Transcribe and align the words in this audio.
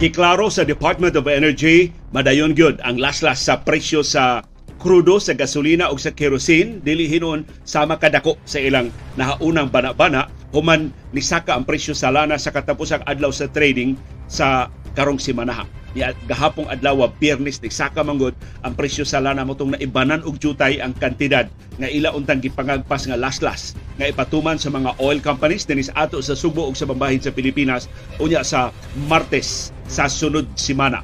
Giklaro 0.00 0.48
sa 0.48 0.64
Department 0.64 1.12
of 1.12 1.28
Energy, 1.28 1.92
madayon 2.16 2.56
gyud 2.56 2.80
ang 2.80 2.96
laslas 2.96 3.44
sa 3.44 3.60
presyo 3.60 4.00
sa 4.00 4.40
krudo 4.80 5.20
sa 5.20 5.36
gasolina 5.36 5.92
o 5.92 6.00
sa 6.00 6.16
kerosene. 6.16 6.80
Dili 6.80 7.04
hinon 7.04 7.44
sama 7.68 8.00
kadako 8.00 8.40
sa 8.48 8.64
ilang 8.64 8.88
nahaunang 9.20 9.68
bana-bana. 9.68 10.32
Human 10.56 10.88
nisaka 11.12 11.52
ang 11.52 11.68
presyo 11.68 11.92
sa 11.92 12.08
lana 12.08 12.40
sa 12.40 12.48
katapusang 12.48 13.04
adlaw 13.04 13.28
sa 13.28 13.52
trading 13.52 13.92
sa 14.24 14.72
karong 14.94 15.22
simanaha. 15.22 15.66
Ya, 15.90 16.14
gahapong 16.30 16.70
adlaw 16.70 17.10
biyernes 17.18 17.58
ni 17.58 17.66
saka 17.66 18.06
manggod 18.06 18.38
ang 18.62 18.78
presyo 18.78 19.02
sa 19.02 19.18
lana 19.18 19.42
motong 19.42 19.74
naibanan 19.74 20.22
og 20.22 20.38
jutay 20.38 20.78
ang 20.78 20.94
kantidad 20.94 21.50
nga 21.82 21.90
ila 21.90 22.14
untang 22.14 22.38
gipangagpas 22.38 23.10
nga 23.10 23.18
laslas 23.18 23.74
nga 23.98 24.06
ipatuman 24.06 24.54
sa 24.54 24.70
mga 24.70 24.94
oil 25.02 25.18
companies 25.18 25.66
dinis 25.66 25.90
ato 25.98 26.22
sa 26.22 26.38
Subo 26.38 26.70
ug 26.70 26.78
sa 26.78 26.86
bambahin 26.86 27.18
sa 27.18 27.34
Pilipinas 27.34 27.90
unya 28.22 28.46
sa 28.46 28.70
Martes 29.10 29.74
sa 29.90 30.06
sunod 30.06 30.46
semana. 30.54 31.02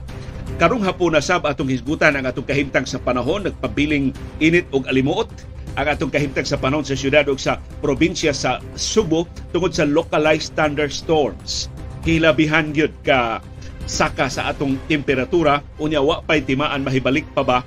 Karong 0.63 0.87
hapon 0.87 1.19
na 1.19 1.21
sab 1.21 1.43
atong 1.43 1.67
hisgutan 1.67 2.15
ang 2.15 2.31
atong 2.31 2.47
kahimtang 2.47 2.87
sa 2.87 3.03
panahon 3.03 3.43
nagpabiling 3.43 4.15
init 4.39 4.71
og 4.71 4.87
alimuot 4.87 5.27
ang 5.77 5.87
atong 5.91 6.15
kahimtang 6.15 6.47
sa 6.47 6.57
panahon 6.63 6.87
sa 6.87 6.95
syudad 6.95 7.27
ug 7.27 7.43
sa 7.43 7.59
probinsya 7.83 8.31
sa 8.31 8.63
Subo 8.79 9.27
tungod 9.51 9.75
sa 9.75 9.83
localized 9.83 10.55
thunderstorms. 10.55 11.67
Hilabihan 12.07 12.71
gyud 12.71 12.95
ka 13.03 13.43
saka 13.87 14.27
sa 14.27 14.51
atong 14.51 14.75
temperatura 14.91 15.63
unya 15.79 16.03
wa 16.03 16.19
pay 16.27 16.43
timaan 16.43 16.83
mahibalik 16.83 17.25
pa 17.33 17.47
ba 17.47 17.59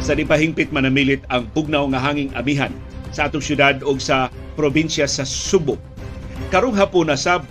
sa 0.00 0.14
dipahingpit 0.14 0.70
manamilit 0.70 1.20
ang 1.28 1.44
bugnaw 1.50 1.84
nga 1.92 2.00
hanging 2.00 2.30
amihan 2.38 2.72
sa 3.10 3.28
atong 3.28 3.42
syudad 3.42 3.78
o 3.84 3.94
sa 4.00 4.30
probinsya 4.58 5.06
sa 5.06 5.22
Subo. 5.22 5.78
Karong 6.50 6.74
hapon 6.74 7.10
na 7.10 7.18
sab 7.18 7.46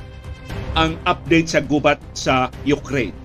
ang 0.73 0.97
update 1.05 1.53
sa 1.53 1.61
gubat 1.61 2.01
sa 2.17 2.49
Ukraine. 2.65 3.15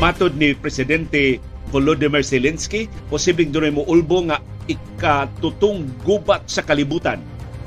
Matod 0.00 0.34
ni 0.34 0.56
Presidente 0.56 1.38
Volodymyr 1.70 2.26
Zelensky, 2.26 2.90
posibleng 3.06 3.54
dunay 3.54 3.70
mo 3.70 3.86
ulbo 3.86 4.24
nga 4.26 4.42
ikatutong 4.66 5.86
gubat 6.02 6.46
sa 6.48 6.64
kalibutan 6.64 7.20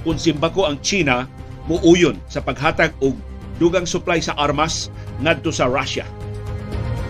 kung 0.03 0.19
simbako 0.19 0.67
ang 0.67 0.77
China 0.83 1.25
muuyon 1.65 2.19
sa 2.29 2.43
paghatag 2.43 2.93
og 3.01 3.17
dugang 3.61 3.87
supply 3.87 4.19
sa 4.19 4.35
armas 4.35 4.91
ngadto 5.23 5.51
sa 5.51 5.69
Russia. 5.69 6.03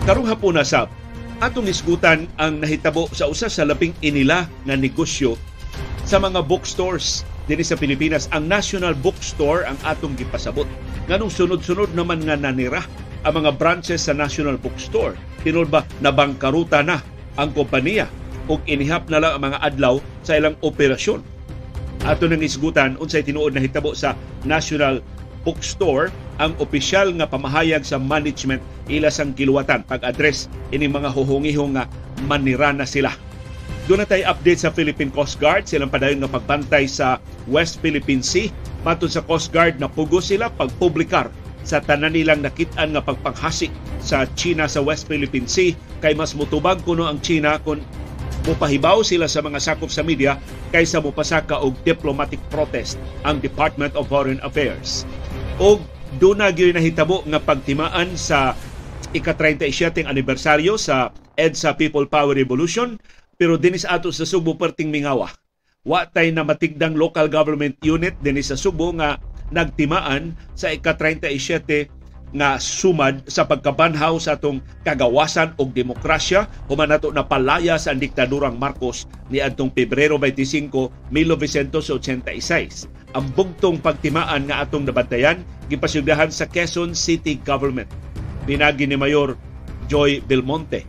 Karong 0.06 0.28
hapon 0.28 0.54
na 0.54 0.62
sab 0.62 0.86
atong 1.42 1.68
isgutan 1.68 2.30
ang 2.40 2.62
nahitabo 2.62 3.10
sa 3.12 3.28
usa 3.28 3.50
sa 3.50 3.66
labing 3.66 3.92
inila 4.00 4.48
nga 4.64 4.74
negosyo 4.78 5.36
sa 6.06 6.16
mga 6.22 6.40
bookstores 6.46 7.26
dinhi 7.50 7.66
sa 7.66 7.78
Pilipinas. 7.78 8.30
Ang 8.34 8.50
National 8.50 8.94
Bookstore 8.94 9.66
ang 9.66 9.78
atong 9.86 10.14
gipasabot. 10.18 10.66
Nganong 11.06 11.30
sunod-sunod 11.30 11.94
naman 11.94 12.22
nga 12.26 12.34
nanira 12.34 12.82
ang 13.22 13.42
mga 13.42 13.54
branches 13.58 14.06
sa 14.06 14.14
National 14.14 14.58
Bookstore. 14.58 15.14
Tinod 15.42 15.70
ba 15.70 15.86
nabangkaruta 16.02 16.82
na 16.82 17.02
ang 17.38 17.54
kompanya 17.54 18.10
ug 18.46 18.62
inihap 18.66 19.10
na 19.10 19.18
lang 19.22 19.32
ang 19.38 19.42
mga 19.50 19.58
adlaw 19.62 19.94
sa 20.22 20.38
ilang 20.38 20.54
operasyon. 20.62 21.22
Ato 22.06 22.30
nang 22.30 22.42
isgutan 22.42 22.94
unsay 23.02 23.26
tinuod 23.26 23.54
na 23.54 23.62
hitabo 23.62 23.94
sa 23.94 24.14
National 24.46 25.02
Bookstore 25.46 26.10
ang 26.42 26.58
opisyal 26.58 27.14
nga 27.14 27.30
pamahayag 27.30 27.86
sa 27.86 28.02
management 28.02 28.58
ila 28.90 29.06
sang 29.14 29.30
kiluwatan 29.30 29.86
pag-address 29.86 30.50
ini 30.74 30.90
mga 30.90 31.14
huhungihong 31.14 31.78
nga 31.78 31.86
manira 32.26 32.74
na 32.74 32.82
sila. 32.82 33.14
Doon 33.86 34.02
na 34.02 34.10
tayo 34.10 34.26
update 34.26 34.66
sa 34.66 34.74
Philippine 34.74 35.14
Coast 35.14 35.38
Guard. 35.38 35.70
Silang 35.70 35.94
padayon 35.94 36.18
nga 36.18 36.34
pagbantay 36.34 36.90
sa 36.90 37.22
West 37.46 37.78
Philippine 37.78 38.26
Sea. 38.26 38.50
Matod 38.82 39.14
sa 39.14 39.22
Coast 39.22 39.54
Guard, 39.54 39.78
napugo 39.78 40.18
sila 40.18 40.50
pagpublikar 40.50 41.30
sa 41.62 41.78
tanan 41.78 42.14
nilang 42.14 42.42
nakitaan 42.42 42.94
nga 42.94 43.02
pagpanghasik 43.02 43.70
sa 44.02 44.26
China 44.38 44.66
sa 44.66 44.82
West 44.82 45.06
Philippine 45.06 45.46
Sea 45.50 45.74
kay 46.02 46.14
mas 46.14 46.34
mutubag 46.34 46.82
kuno 46.82 47.06
ang 47.06 47.18
China 47.22 47.58
kung 47.62 47.82
mupahibaw 48.46 49.02
sila 49.02 49.26
sa 49.26 49.42
mga 49.42 49.58
sakop 49.58 49.90
sa 49.90 50.06
media 50.06 50.38
kaysa 50.70 51.02
mupasaka 51.02 51.58
og 51.58 51.74
diplomatic 51.82 52.38
protest 52.50 52.94
ang 53.26 53.42
Department 53.42 53.98
of 53.98 54.06
Foreign 54.06 54.38
Affairs. 54.46 55.02
Og 55.56 55.80
doon 56.20 56.36
na 56.44 56.52
gyud 56.52 56.76
nahitabo 56.76 57.24
nga 57.24 57.40
pagtimaan 57.40 58.12
sa 58.20 58.52
ika-37 59.16 60.04
anibersaryo 60.04 60.76
sa 60.76 61.08
EDSA 61.32 61.80
People 61.80 62.04
Power 62.04 62.36
Revolution 62.36 63.00
pero 63.40 63.56
dinis 63.56 63.88
ato 63.88 64.12
sa 64.12 64.28
Subo 64.28 64.60
perting 64.60 64.92
mingawa. 64.92 65.32
Wa 65.80 66.04
tay 66.04 66.28
na 66.28 66.44
matigdang 66.44 66.92
local 66.92 67.32
government 67.32 67.80
unit 67.80 68.20
dinis 68.20 68.52
sa 68.52 68.56
Subo 68.60 68.92
nga 69.00 69.16
nagtimaan 69.48 70.36
sa 70.52 70.68
ika-37 70.76 71.88
nga 72.36 72.60
sumad 72.60 73.24
sa 73.24 73.48
pagkabanhaw 73.48 74.20
sa 74.20 74.36
atong 74.36 74.60
kagawasan 74.84 75.56
og 75.56 75.72
demokrasya 75.72 76.50
human 76.68 76.92
nato 76.92 77.08
napalaya 77.14 77.80
sa 77.80 77.96
diktadurang 77.96 78.60
Marcos 78.60 79.08
ni 79.32 79.40
adtong 79.40 79.72
Pebrero 79.72 80.20
25, 80.20 80.68
1986. 81.08 82.95
Ang 83.16 83.32
bugtong 83.32 83.80
pagtimaan 83.80 84.44
nga 84.44 84.60
atong 84.60 84.84
nabantayan 84.84 85.40
gipasyudahan 85.72 86.28
sa 86.28 86.44
Quezon 86.44 86.92
City 86.92 87.40
Government. 87.40 87.88
Pinagi 88.44 88.84
ni 88.84 88.92
Mayor 88.92 89.40
Joy 89.88 90.20
Belmonte. 90.20 90.84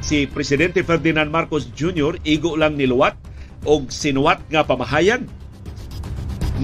Si 0.00 0.24
Presidente 0.24 0.80
Ferdinand 0.80 1.28
Marcos 1.28 1.68
Jr. 1.76 2.16
igo 2.24 2.56
lang 2.56 2.80
niluwat 2.80 3.20
og 3.68 3.92
sinuwat 3.92 4.40
nga 4.48 4.64
pamahayan 4.64 5.28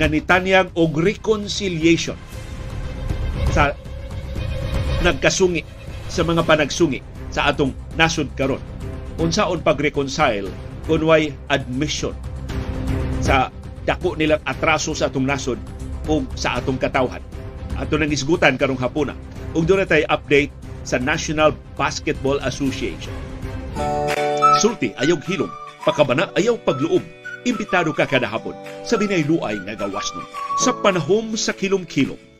nga 0.00 0.08
nitanyag 0.08 0.72
og 0.72 0.96
reconciliation 0.96 2.16
sa 3.52 3.76
nagkasungi 5.04 5.60
sa 6.08 6.24
mga 6.24 6.40
panagsungi 6.40 7.04
sa 7.28 7.52
atong 7.52 7.76
nasod 8.00 8.32
karon. 8.32 8.64
Unsaon 9.20 9.60
pag-reconcile 9.60 10.48
kung 10.88 11.04
way 11.04 11.36
admission 11.52 12.16
sa 13.20 13.52
dako 13.84 14.14
nilang 14.14 14.42
atraso 14.46 14.94
sa 14.94 15.10
atong 15.10 15.26
nasod 15.26 15.58
o 16.10 16.22
sa 16.38 16.58
atong 16.58 16.78
katawhan. 16.78 17.22
Ato 17.78 17.96
nang 17.96 18.12
isgutan 18.12 18.58
karong 18.60 18.78
hapuna. 18.78 19.16
Ug 19.52 19.68
doon 19.68 19.84
tay 19.84 20.06
update 20.08 20.52
sa 20.82 20.98
National 20.98 21.52
Basketball 21.76 22.40
Association. 22.42 23.12
Sulti 24.60 24.92
ayaw 25.00 25.18
hilom, 25.24 25.50
pakabana 25.82 26.28
ayaw 26.38 26.58
pagluob. 26.62 27.02
Imbitado 27.42 27.90
ka 27.90 28.06
kada 28.06 28.30
hapon 28.30 28.54
sa 28.86 28.94
binayluay 28.94 29.58
nga 29.66 29.74
gawas 29.74 30.14
nun. 30.14 30.26
Sa 30.62 30.70
panahom 30.78 31.34
sa 31.34 31.50
kilom-kilom 31.50 32.32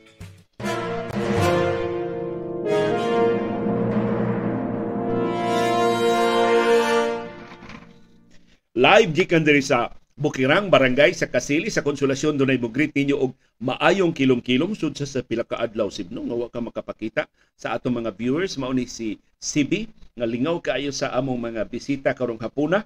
Live 8.72 9.12
gikan 9.12 9.44
diri 9.44 9.60
sa 9.60 9.92
Bukirang 10.12 10.69
Barangay 10.69 11.17
sa 11.17 11.25
Kasili 11.25 11.73
sa 11.73 11.81
Konsolasyon 11.81 12.37
dunay 12.37 12.61
mugrit 12.61 12.93
ninyo 12.93 13.17
og 13.17 13.33
maayong 13.65 14.12
kilom-kilom 14.12 14.77
sud 14.77 14.93
sa 14.93 15.25
pila 15.25 15.41
ka 15.41 15.56
adlaw 15.56 15.89
sibno 15.89 16.21
nga 16.28 16.37
wa 16.37 16.49
ka 16.53 16.61
makapakita 16.61 17.23
sa 17.56 17.73
atong 17.73 18.05
mga 18.05 18.12
viewers 18.12 18.61
mao 18.61 18.77
ni 18.77 18.84
si 18.84 19.17
CB 19.41 19.89
nga 20.12 20.28
lingaw 20.28 20.61
kaayo 20.61 20.93
sa 20.93 21.17
among 21.17 21.41
mga 21.41 21.65
bisita 21.65 22.12
karong 22.12 22.37
hapuna. 22.45 22.84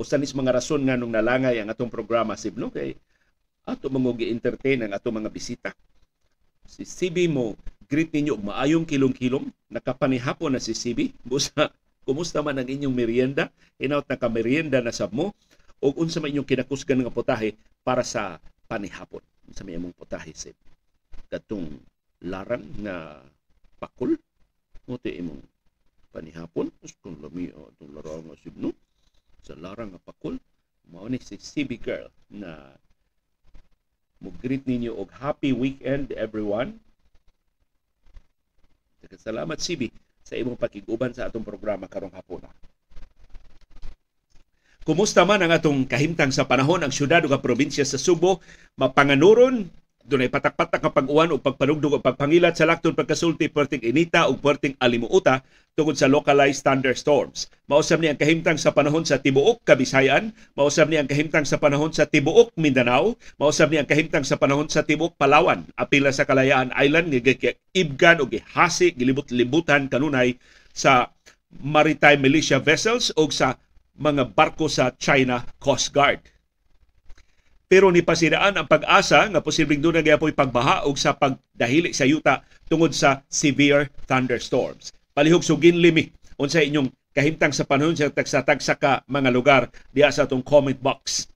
Usa 0.00 0.16
nis 0.16 0.32
mga 0.32 0.56
rason 0.56 0.80
nga 0.80 0.96
nung 0.96 1.12
nalangay 1.12 1.60
ang 1.60 1.68
atong 1.68 1.92
programa 1.92 2.32
sibno 2.32 2.72
kay 2.72 2.96
ato 3.68 3.92
mga 3.92 4.24
gi-entertain 4.24 4.88
ang 4.88 4.96
atong 4.96 5.20
mga 5.20 5.28
bisita. 5.28 5.76
Si 6.64 6.88
CB 6.88 7.28
mo 7.28 7.60
greet 7.84 8.08
ninyo 8.08 8.40
og 8.40 8.48
maayong 8.48 8.88
kilom-kilom 8.88 9.52
nakapanihapon 9.68 10.56
na 10.56 10.64
si 10.64 10.72
CB 10.72 11.12
busa 11.28 11.68
Kumusta 12.02 12.42
man 12.42 12.58
ang 12.58 12.66
inyong 12.66 12.90
merienda? 12.90 13.46
Inaut 13.78 14.02
na 14.10 14.18
ka 14.18 14.26
merienda 14.26 14.82
na 14.82 14.90
sab 14.90 15.14
mo? 15.14 15.30
O 15.82 15.90
unsa 15.98 16.22
man 16.22 16.30
inyong 16.30 16.46
kinakusgan 16.46 17.02
nga 17.02 17.10
putahe 17.10 17.58
para 17.82 18.06
sa 18.06 18.38
panihapon? 18.70 19.18
Unsa 19.50 19.66
may 19.66 19.74
imong 19.74 19.90
putahe 19.98 20.30
sib? 20.30 20.54
Katong 21.26 21.66
larang 22.22 22.62
na 22.78 23.18
pakul? 23.82 24.14
O 24.86 24.94
ti 24.94 25.18
imong 25.18 25.42
panihapon? 26.14 26.70
Kung 27.02 27.18
lami 27.18 27.50
o 27.50 27.74
itong 27.74 27.98
larang 27.98 28.30
nga 28.30 28.38
sib 28.38 28.54
no? 28.54 28.70
Sa 29.42 29.58
larang 29.58 29.90
nga 29.90 30.02
pakul? 30.06 30.38
Mao 30.86 31.10
ni 31.10 31.18
si 31.18 31.34
CB 31.34 31.82
Girl 31.82 32.06
na 32.30 32.78
mo 34.22 34.30
greet 34.38 34.62
ninyo 34.70 34.94
og 34.94 35.10
happy 35.10 35.50
weekend 35.50 36.14
everyone. 36.14 36.78
Salamat 39.18 39.58
CB 39.58 39.90
sa 40.22 40.38
imong 40.38 40.54
pakiguban 40.54 41.10
sa 41.10 41.26
atong 41.26 41.42
programa 41.42 41.90
karong 41.90 42.14
hapon. 42.14 42.46
Kumusta 44.82 45.22
man 45.22 45.38
ang 45.38 45.54
atong 45.54 45.86
kahimtang 45.86 46.34
sa 46.34 46.42
panahon? 46.42 46.82
Ang 46.82 46.90
syudad 46.90 47.22
ug 47.22 47.30
probinsya 47.38 47.86
sa 47.86 48.02
Subo 48.02 48.42
mapanganuron 48.74 49.70
dunay 50.02 50.26
patak-patak 50.26 50.82
nga 50.82 50.90
pag-uwan 50.90 51.30
o 51.30 51.38
pagpanugdog 51.38 51.94
o 51.94 52.02
pagpangilat 52.02 52.58
sa 52.58 52.66
lakton 52.66 52.90
pagkasulti 52.90 53.46
perting 53.46 53.78
inita 53.86 54.26
o 54.26 54.34
perting 54.34 54.74
alimuuta 54.82 55.46
tungod 55.78 55.94
sa 55.94 56.10
localized 56.10 56.66
thunderstorms. 56.66 57.46
Mausab 57.70 58.02
ni 58.02 58.10
ang 58.10 58.18
kahimtang 58.18 58.58
sa 58.58 58.74
panahon 58.74 59.06
sa 59.06 59.22
tibuok 59.22 59.62
Kabisayan, 59.62 60.34
mausab 60.58 60.90
ni 60.90 60.98
ang 60.98 61.06
kahimtang 61.06 61.46
sa 61.46 61.62
panahon 61.62 61.94
sa 61.94 62.10
tibuok 62.10 62.50
Mindanao, 62.58 63.14
mausab 63.38 63.70
ni 63.70 63.78
ang 63.78 63.86
kahimtang 63.86 64.26
sa 64.26 64.34
panahon 64.34 64.66
sa 64.66 64.82
tibuok 64.82 65.14
Palawan, 65.14 65.62
apila 65.78 66.10
sa 66.10 66.26
Kalayaan 66.26 66.74
Island 66.74 67.14
ibgan 67.70 68.18
o 68.18 68.26
gihasi 68.26 68.90
gilibot-libutan 68.98 69.86
kanunay 69.86 70.34
sa 70.74 71.14
maritime 71.62 72.18
militia 72.18 72.58
vessels 72.58 73.14
o 73.14 73.30
sa 73.30 73.54
mga 73.98 74.32
barko 74.32 74.68
sa 74.68 74.92
China 74.96 75.44
Coast 75.60 75.92
Guard 75.92 76.32
pero 77.72 77.88
ni 77.88 78.04
pasidaan 78.04 78.52
ang 78.60 78.68
pag-asa 78.68 79.24
nga 79.32 79.40
posibleng 79.40 79.80
doon 79.80 80.04
nagyapoy 80.04 80.36
pagbaha 80.36 80.84
og 80.84 81.00
sa 81.00 81.16
pagdahili 81.16 81.96
sa 81.96 82.04
yuta 82.04 82.44
tungod 82.68 82.92
sa 82.92 83.24
severe 83.32 83.88
thunderstorms. 84.04 84.92
Palihog 85.16 85.40
sugin 85.40 85.80
limi 85.80 86.12
unsa 86.36 86.60
inyong 86.60 86.92
kahimtang 87.16 87.56
sa 87.56 87.64
panahon 87.64 87.96
sa 87.96 88.12
tagsa-tagsa 88.12 88.76
ka 88.76 89.00
mga 89.08 89.32
lugar 89.32 89.72
diya 89.88 90.12
sa 90.12 90.28
atong 90.28 90.44
comment 90.44 90.76
box. 90.76 91.32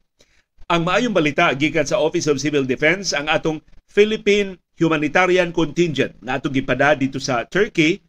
Ang 0.69 0.85
maayong 0.85 1.17
balita 1.17 1.49
gikan 1.57 1.89
sa 1.89 2.05
Office 2.05 2.29
of 2.29 2.37
Civil 2.37 2.69
Defense 2.69 3.17
ang 3.17 3.33
atong 3.33 3.65
Philippine 3.89 4.61
Humanitarian 4.77 5.57
Contingent 5.57 6.21
nga 6.21 6.37
atong 6.37 6.53
gipada 6.53 6.93
dito 6.93 7.17
sa 7.17 7.49
Turkey 7.49 8.05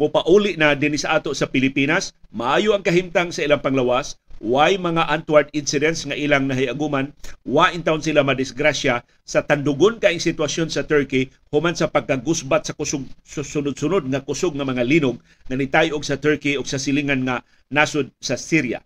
mo 0.00 0.08
pauli 0.08 0.56
na 0.56 0.72
dinhi 0.72 0.96
sa 0.96 1.20
ato 1.20 1.36
sa 1.36 1.44
Pilipinas 1.52 2.16
maayo 2.32 2.72
ang 2.72 2.80
kahimtang 2.80 3.36
sa 3.36 3.44
ilang 3.44 3.60
panglawas 3.60 4.16
why 4.40 4.72
mga 4.80 5.04
untoward 5.12 5.52
incidents 5.52 6.08
nga 6.08 6.16
ilang 6.16 6.48
nahiaguman, 6.48 7.12
wa 7.44 7.68
in 7.68 7.84
town 7.84 8.00
sila 8.00 8.24
madisgrasya 8.24 9.04
sa 9.20 9.44
tandugon 9.44 10.00
kaing 10.00 10.16
sitwasyon 10.16 10.72
sa 10.72 10.88
Turkey 10.88 11.28
human 11.52 11.76
sa 11.76 11.92
pagkagusbat 11.92 12.64
sa 12.64 12.72
kusog 12.72 13.04
sunod-sunod 13.28 14.08
nga 14.08 14.24
kusog 14.24 14.56
nga 14.56 14.64
mga 14.64 14.80
linog 14.88 15.20
nga 15.44 15.56
nitayog 15.60 16.00
sa 16.00 16.16
Turkey 16.16 16.56
ug 16.56 16.64
sa 16.64 16.80
silingan 16.80 17.20
nga 17.28 17.44
nasod 17.68 18.08
sa 18.16 18.40
Syria. 18.40 18.80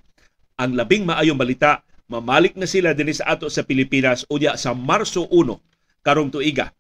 Ang 0.59 0.75
labing 0.75 1.07
maayong 1.07 1.39
balita, 1.39 1.87
mamalik 2.11 2.59
na 2.59 2.67
sila 2.67 2.91
dinhi 2.91 3.15
sa 3.15 3.39
ato 3.39 3.47
sa 3.47 3.63
Pilipinas 3.63 4.27
unya 4.27 4.59
sa 4.59 4.75
Marso 4.75 5.31
1 5.31 6.03
karong 6.03 6.35
tuiga. 6.35 6.75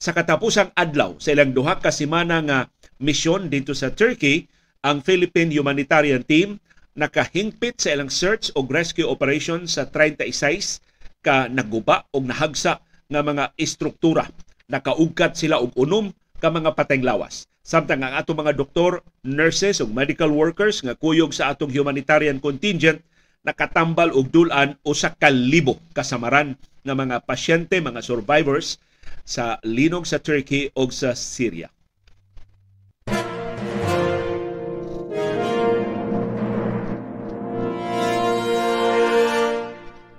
Sa 0.00 0.16
katapusang 0.16 0.72
adlaw 0.72 1.20
sa 1.20 1.36
ilang 1.36 1.52
duha 1.52 1.76
ka 1.76 1.92
semana 1.92 2.40
nga 2.40 2.72
misyon 3.00 3.48
dito 3.48 3.72
sa 3.72 3.90
Turkey, 3.90 4.46
ang 4.84 5.00
Philippine 5.00 5.50
Humanitarian 5.50 6.22
Team 6.22 6.60
nakahingpit 6.94 7.80
sa 7.80 7.96
ilang 7.96 8.12
search 8.12 8.52
o 8.54 8.64
rescue 8.68 9.08
operation 9.08 9.64
sa 9.64 9.88
36 9.88 10.84
ka 11.24 11.48
naguba 11.48 12.04
o 12.12 12.20
nahagsa 12.20 12.80
nga 13.08 13.20
mga 13.24 13.56
istruktura. 13.56 14.28
Nakaugkat 14.70 15.34
sila 15.34 15.58
og 15.58 15.74
unom 15.74 16.12
ka 16.38 16.52
mga 16.52 16.76
pateng 16.76 17.02
lawas. 17.02 17.48
Samtang 17.60 18.00
ang 18.04 18.16
atong 18.16 18.40
mga 18.40 18.56
doktor, 18.56 19.04
nurses 19.24 19.84
ug 19.84 19.92
medical 19.92 20.32
workers 20.32 20.80
nga 20.80 20.96
kuyog 20.96 21.32
sa 21.36 21.52
atong 21.52 21.70
humanitarian 21.70 22.40
contingent 22.40 23.04
nakatambal 23.40 24.12
og 24.12 24.28
dulan 24.28 24.76
usa 24.84 25.12
ka 25.16 25.32
libo 25.32 25.80
kasamaran 25.96 26.56
nga 26.84 26.94
mga 26.96 27.24
pasyente, 27.24 27.76
mga 27.80 28.00
survivors 28.04 28.80
sa 29.24 29.60
linog 29.64 30.08
sa 30.08 30.20
Turkey 30.20 30.72
ug 30.72 30.92
sa 30.92 31.12
Syria. 31.12 31.68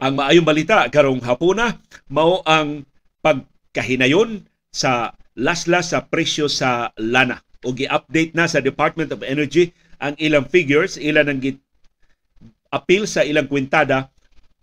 Ang 0.01 0.17
maayong 0.17 0.47
balita 0.49 0.81
karong 0.89 1.21
hapuna 1.21 1.77
mao 2.09 2.41
ang 2.49 2.89
pagkahinayon 3.21 4.49
sa 4.73 5.13
laslas 5.37 5.93
sa 5.93 6.09
presyo 6.09 6.49
sa 6.49 6.89
lana. 6.97 7.45
O 7.61 7.69
gi-update 7.69 8.33
na 8.33 8.49
sa 8.49 8.65
Department 8.65 9.13
of 9.13 9.21
Energy 9.21 9.69
ang 10.01 10.17
ilang 10.17 10.49
figures, 10.49 10.97
ilan 10.97 11.29
ang 11.29 11.39
appeal 12.73 13.05
sa 13.05 13.21
ilang 13.21 13.45
kwintada 13.45 14.09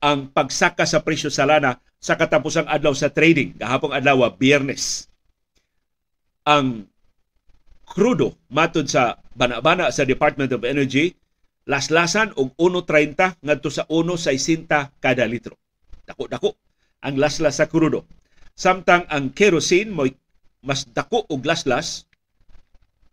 ang 0.02 0.26
pagsaka 0.26 0.82
sa 0.82 1.06
presyo 1.06 1.30
sa 1.30 1.46
lana 1.46 1.78
sa 2.02 2.18
katapusang 2.18 2.66
adlaw 2.66 2.90
sa 2.90 3.06
trading, 3.06 3.54
gahapong 3.54 3.94
adlaw 3.94 4.26
Biyernes. 4.34 5.06
Ang 6.42 6.90
krudo 7.86 8.34
matod 8.50 8.90
sa 8.90 9.22
banabana 9.38 9.94
sa 9.94 10.02
Department 10.02 10.50
of 10.50 10.66
Energy 10.66 11.14
laslasan 11.68 12.32
og 12.40 12.56
1.30 12.56 13.44
ngadto 13.44 13.68
sa 13.68 13.84
1.60 13.92 14.72
kada 15.04 15.28
litro. 15.28 15.60
Dako-dako 16.08 16.56
ang 17.04 17.20
laslas 17.20 17.60
sa 17.60 17.68
krudo. 17.68 18.08
Samtang 18.56 19.04
ang 19.12 19.30
kerosene 19.36 19.92
mo 19.92 20.08
mas 20.64 20.88
dako 20.88 21.28
og 21.28 21.44
laslas. 21.44 22.08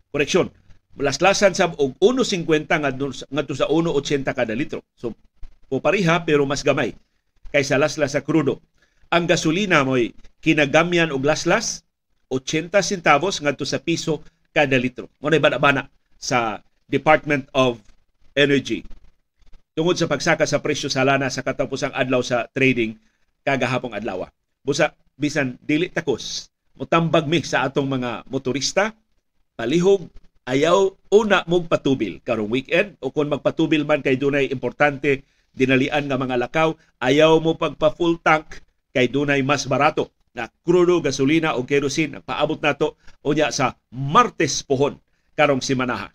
Koreksyon, 0.09 0.49
laslasan 0.95 1.53
sa 1.53 1.69
og 1.75 1.99
1.50 1.99 3.27
ngadto 3.29 3.53
sa 3.53 3.67
1.80 3.67 4.23
kada 4.31 4.55
litro. 4.55 4.81
So 4.95 5.11
po 5.67 5.83
pariha 5.83 6.23
pero 6.23 6.47
mas 6.47 6.63
gamay 6.63 6.95
kaysa 7.51 7.75
laslas 7.75 8.15
sa 8.15 8.23
krudo. 8.23 8.63
Ang 9.11 9.27
gasolina 9.27 9.83
mo 9.83 9.99
kinagamyan 10.39 11.11
og 11.11 11.27
laslas 11.27 11.83
80 12.31 12.71
centavos 12.81 13.43
ngadto 13.43 13.67
sa 13.67 13.83
piso 13.83 14.23
kada 14.55 14.79
litro. 14.79 15.11
Mo 15.19 15.27
bana-bana 15.27 15.91
sa 16.15 16.63
Department 16.87 17.51
of 17.51 17.84
energy. 18.35 18.83
Tungod 19.75 19.95
sa 19.95 20.07
pagsaka 20.07 20.43
sa 20.45 20.59
presyo 20.59 20.91
sa 20.91 21.07
lana 21.07 21.31
sa 21.31 21.43
katapusang 21.43 21.95
adlaw 21.95 22.19
sa 22.23 22.47
trading 22.51 22.95
kagahapong 23.43 23.95
adlaw. 23.95 24.27
Busa 24.63 24.93
bisan 25.15 25.55
dili 25.63 25.87
takos 25.87 26.51
mutambag 26.75 27.25
mi 27.25 27.39
sa 27.43 27.63
atong 27.63 27.87
mga 27.87 28.27
motorista 28.27 28.91
palihog 29.55 30.11
ayaw 30.43 30.91
una 31.15 31.47
mong 31.47 31.71
patubil 31.71 32.19
karong 32.19 32.51
weekend 32.51 32.99
o 32.99 33.09
kung 33.15 33.31
magpatubil 33.31 33.87
man 33.87 34.03
kay 34.03 34.19
dunay 34.19 34.51
importante 34.51 35.23
dinalian 35.55 36.11
nga 36.11 36.19
mga 36.19 36.35
lakaw 36.35 36.75
ayaw 36.99 37.39
mo 37.39 37.55
pagpa 37.55 37.95
full 37.95 38.19
tank 38.19 38.59
kay 38.91 39.07
dunay 39.07 39.39
mas 39.39 39.63
barato 39.71 40.11
na 40.35 40.51
krudo, 40.67 40.99
gasolina 40.99 41.55
o 41.55 41.63
kerosene 41.63 42.19
paabot 42.19 42.59
nato 42.59 42.99
unya 43.23 43.55
sa 43.55 43.79
Martes 43.87 44.59
pohon 44.67 44.99
karong 45.39 45.63
simanaha. 45.63 46.11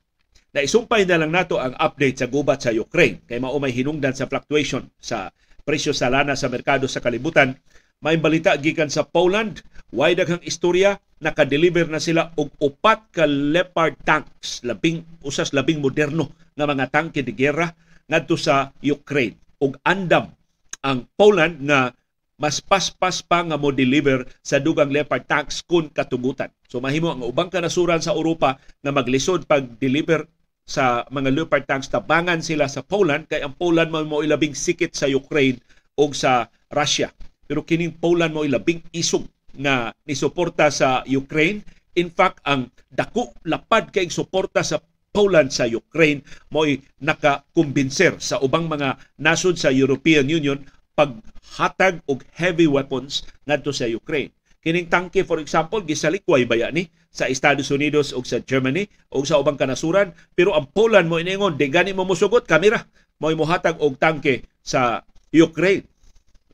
Naisumpay 0.50 1.06
na 1.06 1.22
lang 1.22 1.30
nato 1.30 1.62
ang 1.62 1.78
update 1.78 2.18
sa 2.18 2.26
gubat 2.26 2.58
sa 2.58 2.74
Ukraine 2.74 3.22
kay 3.30 3.38
mao 3.38 3.54
may 3.62 3.70
hinungdan 3.70 4.18
sa 4.18 4.26
fluctuation 4.26 4.82
sa 4.98 5.30
presyo 5.62 5.94
sa 5.94 6.10
lana 6.10 6.34
sa 6.34 6.50
merkado 6.50 6.90
sa 6.90 6.98
kalibutan. 6.98 7.54
May 8.02 8.18
balita 8.18 8.58
gikan 8.58 8.90
sa 8.90 9.06
Poland, 9.06 9.62
way 9.94 10.18
daghang 10.18 10.42
istorya 10.42 10.98
naka-deliver 11.22 11.86
na 11.86 12.02
sila 12.02 12.34
og 12.34 12.50
upat 12.58 13.14
ka 13.14 13.30
Leopard 13.30 13.94
tanks, 14.02 14.66
labing 14.66 15.06
usas 15.22 15.54
labing 15.54 15.78
moderno 15.78 16.34
nga 16.58 16.66
mga 16.66 16.90
tangke 16.90 17.22
de 17.22 17.30
gera 17.30 17.70
ngadto 18.10 18.34
sa 18.34 18.74
Ukraine. 18.82 19.38
Og 19.62 19.78
andam 19.86 20.34
ang 20.82 21.06
Poland 21.14 21.62
nga 21.62 21.94
mas 22.40 22.58
paspas 22.58 23.22
pa 23.22 23.44
nga 23.44 23.54
mo 23.54 23.70
deliver 23.70 24.26
sa 24.42 24.58
dugang 24.58 24.90
Leopard 24.90 25.30
tanks 25.30 25.62
kun 25.62 25.92
katugutan. 25.94 26.50
So 26.66 26.82
mahimo 26.82 27.14
ang 27.14 27.22
ubang 27.22 27.52
kanasuran 27.52 28.02
sa 28.02 28.16
Europa 28.16 28.58
nga 28.82 28.90
maglisod 28.90 29.46
pag 29.46 29.78
deliver 29.78 30.26
sa 30.70 31.02
mga 31.10 31.34
Leopard 31.34 31.66
tanks 31.66 31.90
tabangan 31.90 32.38
sila 32.38 32.70
sa 32.70 32.86
Poland 32.86 33.26
kay 33.26 33.42
ang 33.42 33.58
Poland 33.58 33.90
mo 33.90 34.06
mo 34.06 34.22
ilabing 34.22 34.54
sikit 34.54 34.94
sa 34.94 35.10
Ukraine 35.10 35.58
o 35.98 36.14
sa 36.14 36.46
Russia. 36.70 37.10
Pero 37.50 37.66
kining 37.66 37.98
Poland 37.98 38.30
mo 38.30 38.46
ilabing 38.46 38.78
isog 38.94 39.26
nga 39.58 39.90
ni 40.06 40.14
suporta 40.14 40.70
sa 40.70 41.02
Ukraine. 41.10 41.66
In 41.98 42.14
fact, 42.14 42.38
ang 42.46 42.70
dako 42.86 43.34
lapad 43.50 43.90
kay 43.90 44.06
suporta 44.06 44.62
sa 44.62 44.78
Poland 45.10 45.50
sa 45.50 45.66
Ukraine 45.66 46.22
mo'y 46.54 46.78
nakakumbinser 47.02 48.22
sa 48.22 48.38
ubang 48.38 48.70
mga 48.70 48.94
nasod 49.18 49.58
sa 49.58 49.74
European 49.74 50.30
Union 50.30 50.62
paghatag 50.94 51.98
og 52.06 52.22
heavy 52.38 52.70
weapons 52.70 53.26
ngadto 53.42 53.74
sa 53.74 53.90
Ukraine. 53.90 54.30
Kining 54.60 54.92
tangke 54.92 55.24
for 55.24 55.40
example 55.40 55.80
gisalikway 55.80 56.44
baya 56.44 56.68
ni 56.68 56.92
sa 57.08 57.24
Estados 57.32 57.72
Unidos 57.72 58.12
o 58.12 58.20
sa 58.20 58.44
Germany 58.44 58.84
o 59.08 59.24
sa 59.24 59.40
ubang 59.40 59.56
kanasuran 59.56 60.12
pero 60.36 60.52
ang 60.52 60.68
Poland 60.68 61.08
mo 61.08 61.16
iningon 61.16 61.56
di 61.56 61.72
gani 61.72 61.96
mo 61.96 62.04
musugot 62.04 62.44
kamera 62.44 62.84
mo 63.16 63.32
mohatag 63.32 63.80
og 63.80 63.96
tangke 63.96 64.44
sa 64.60 65.00
Ukraine. 65.32 65.88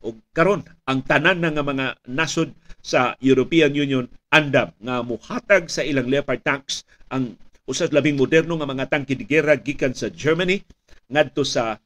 O 0.06 0.14
karon 0.30 0.62
ang 0.86 1.02
tanan 1.02 1.42
nga 1.42 1.66
mga 1.66 1.98
nasod 2.06 2.54
sa 2.78 3.18
European 3.18 3.75
Union 3.75 4.06
andam 4.30 4.70
nga 4.78 5.02
muhatag 5.02 5.66
sa 5.66 5.82
ilang 5.82 6.06
Leopard 6.06 6.46
tanks 6.46 6.86
ang 7.10 7.34
usas 7.66 7.90
labing 7.90 8.14
moderno 8.14 8.54
nga 8.54 8.70
mga 8.70 8.86
tangke 8.86 9.18
de 9.18 9.26
gera 9.26 9.58
gikan 9.58 9.98
sa 9.98 10.14
Germany 10.14 10.62
ngadto 11.10 11.42
sa 11.42 11.82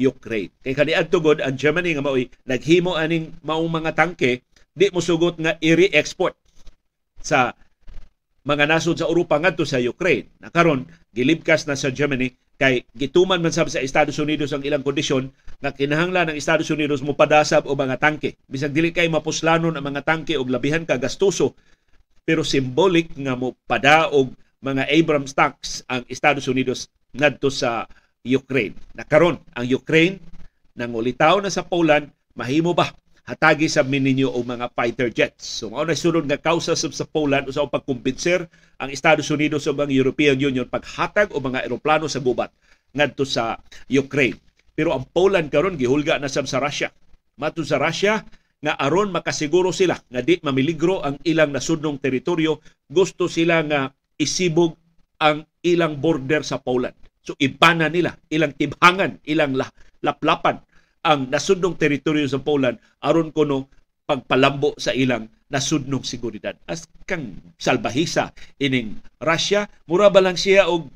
Ukraine. 0.00 0.50
Kay 0.64 0.74
kaniadto 0.74 1.22
god 1.22 1.38
ang 1.38 1.54
Germany 1.54 1.94
nga 1.94 2.02
mao'y 2.02 2.26
naghimo 2.48 2.98
aning 2.98 3.30
maong 3.46 3.70
mga 3.70 3.94
tangke 3.94 4.42
di 4.74 4.88
mo 4.94 5.02
sugot 5.02 5.36
nga 5.38 5.58
i-re-export 5.58 6.34
sa 7.20 7.52
mga 8.46 8.64
nasod 8.64 8.96
sa 8.96 9.08
Europa 9.08 9.36
ngadto 9.36 9.68
sa 9.68 9.82
Ukraine. 9.82 10.32
Na 10.40 10.48
karon 10.48 10.88
gilibkas 11.12 11.68
na 11.68 11.76
sa 11.76 11.92
Germany 11.92 12.32
kay 12.60 12.84
gituman 12.92 13.40
man 13.40 13.52
sab 13.56 13.72
sa 13.72 13.80
Estados 13.80 14.20
Unidos 14.20 14.52
ang 14.52 14.60
ilang 14.60 14.84
kondisyon 14.84 15.32
nga 15.64 15.72
kinahanglan 15.72 16.28
ng 16.32 16.36
Estados 16.36 16.68
Unidos 16.68 17.00
mo 17.00 17.16
padasab 17.16 17.64
o 17.64 17.72
mga 17.72 17.96
tangke 17.96 18.36
bisag 18.44 18.76
dili 18.76 18.92
kay 18.92 19.08
mapuslanon 19.08 19.80
ang 19.80 19.84
mga 19.84 20.04
tangke 20.04 20.36
og 20.36 20.52
labihan 20.52 20.84
ka 20.84 21.00
gastuso 21.00 21.56
pero 22.20 22.44
symbolic 22.44 23.16
nga 23.16 23.32
mo 23.32 23.56
padaog 23.64 24.36
mga 24.60 24.92
Abrams 24.92 25.32
tanks 25.32 25.88
ang 25.88 26.04
Estados 26.04 26.44
Unidos 26.52 26.92
ngadto 27.16 27.48
sa 27.48 27.88
Ukraine. 28.28 28.76
Nakaron 28.92 29.40
ang 29.56 29.64
Ukraine 29.64 30.20
nangulitaw 30.76 31.40
na 31.40 31.48
sa 31.48 31.64
Poland 31.64 32.12
mahimo 32.36 32.76
ba 32.76 32.92
hatagi 33.30 33.70
sa 33.70 33.86
mininyo 33.86 34.26
og 34.34 34.42
mga 34.42 34.74
fighter 34.74 35.08
jets. 35.14 35.62
So 35.62 35.70
mao 35.70 35.86
na 35.86 35.94
sunod 35.94 36.26
nga 36.26 36.42
kausa 36.42 36.74
sa 36.74 37.06
Poland 37.06 37.46
usa 37.46 37.62
pagkumbinser 37.62 38.50
ang 38.82 38.90
Estados 38.90 39.30
Unidos 39.30 39.70
o 39.70 39.72
ang 39.78 39.86
European 39.86 40.34
Union 40.34 40.66
paghatag 40.66 41.30
og 41.30 41.46
mga 41.46 41.62
eroplano 41.62 42.10
sa 42.10 42.18
gubat 42.18 42.50
ngadto 42.90 43.22
sa 43.22 43.54
Ukraine. 43.86 44.34
Pero 44.74 44.90
ang 44.90 45.06
Poland 45.06 45.46
karon 45.46 45.78
gihulga 45.78 46.18
na 46.18 46.26
sab 46.26 46.50
sa 46.50 46.58
Russia. 46.58 46.90
Matud 47.38 47.62
sa 47.62 47.78
Russia 47.78 48.18
nga 48.60 48.74
aron 48.76 49.14
makasiguro 49.14 49.70
sila 49.70 49.94
nga 49.94 50.20
di 50.20 50.42
mamiligro 50.42 51.00
ang 51.00 51.16
ilang 51.22 51.54
nasudnong 51.54 52.02
teritoryo, 52.02 52.60
gusto 52.90 53.30
sila 53.30 53.62
nga 53.64 53.88
isibog 54.18 54.74
ang 55.22 55.46
ilang 55.62 56.02
border 56.02 56.42
sa 56.42 56.58
Poland. 56.58 56.96
So 57.22 57.36
ibana 57.38 57.86
nila, 57.86 58.16
ilang 58.32 58.56
tibhangan, 58.56 59.22
ilang 59.28 59.54
laplapan 60.02 60.60
ang 61.00 61.32
nasudnong 61.32 61.80
teritoryo 61.80 62.28
sa 62.28 62.40
Poland 62.40 62.76
aron 63.00 63.32
kuno 63.32 63.72
pagpalambo 64.04 64.76
sa 64.76 64.92
ilang 64.92 65.30
nasudnong 65.48 66.04
seguridad. 66.04 66.54
As 66.66 66.86
kang 67.08 67.38
salbahisa 67.56 68.34
ining 68.60 69.00
Russia, 69.22 69.66
mura 69.88 70.12
ba 70.12 70.22
lang 70.22 70.36
siya 70.36 70.68
og 70.68 70.90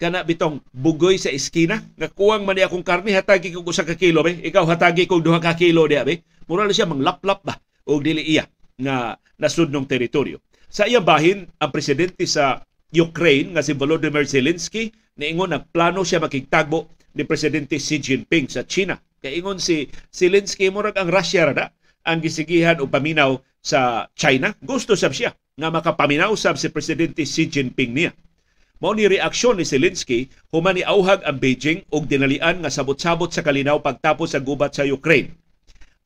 kana 0.00 0.24
bitong 0.24 0.64
bugoy 0.72 1.20
sa 1.20 1.28
eskina? 1.28 1.84
Nga 1.98 2.08
kuwang 2.16 2.46
man 2.48 2.56
akong 2.56 2.86
karne 2.86 3.12
hatagi 3.12 3.52
ko 3.52 3.60
usa 3.66 3.84
ka 3.84 3.94
kilo 3.98 4.24
be. 4.24 4.40
Ikaw 4.40 4.64
hatagi 4.64 5.04
ko 5.04 5.20
duha 5.20 5.42
ka 5.42 5.54
kilo 5.54 5.84
di 5.84 6.00
be. 6.02 6.24
Mura 6.48 6.66
siya 6.72 6.88
manglaplap 6.88 7.40
ba? 7.44 7.54
Og 7.90 8.00
dili 8.00 8.24
iya 8.24 8.48
nga 8.80 9.18
nasudnong 9.36 9.84
teritoryo. 9.84 10.40
Sa 10.70 10.86
iyang 10.86 11.04
bahin 11.04 11.50
ang 11.58 11.70
presidente 11.74 12.24
sa 12.24 12.62
Ukraine 12.90 13.54
nga 13.54 13.62
si 13.62 13.74
Volodymyr 13.74 14.26
Zelensky 14.26 14.90
niingon 15.18 15.54
plano 15.70 16.06
siya 16.06 16.22
makigtagbo 16.22 16.86
ni 17.14 17.26
presidente 17.26 17.76
Xi 17.76 17.98
Jinping 17.98 18.46
sa 18.46 18.62
China. 18.62 18.96
Kay 19.20 19.44
ingon 19.44 19.60
si 19.60 19.92
Zelensky 20.08 20.72
murag 20.72 20.96
ang 20.96 21.12
Russia 21.12 21.52
rada 21.52 21.76
ang 22.08 22.24
gisigihan 22.24 22.80
o 22.80 22.88
paminaw 22.88 23.36
sa 23.60 24.08
China. 24.16 24.56
Gusto 24.64 24.96
sab 24.96 25.12
siya 25.12 25.36
nga 25.60 25.68
makapaminaw 25.68 26.32
sab 26.40 26.56
si 26.56 26.72
presidente 26.72 27.28
Xi 27.28 27.52
Jinping 27.52 27.92
niya. 27.92 28.16
Mao 28.80 28.96
ni 28.96 29.04
reaksyon 29.04 29.60
ni 29.60 29.68
Zelensky 29.68 30.32
human 30.48 30.80
ni 30.80 30.82
auhag 30.88 31.20
ang 31.28 31.36
Beijing 31.36 31.84
og 31.92 32.08
dinalian 32.08 32.64
nga 32.64 32.72
sabot-sabot 32.72 33.28
sa 33.28 33.44
kalinaw 33.44 33.84
pagtapos 33.84 34.32
sa 34.32 34.40
gubat 34.40 34.72
sa 34.72 34.88
Ukraine. 34.88 35.36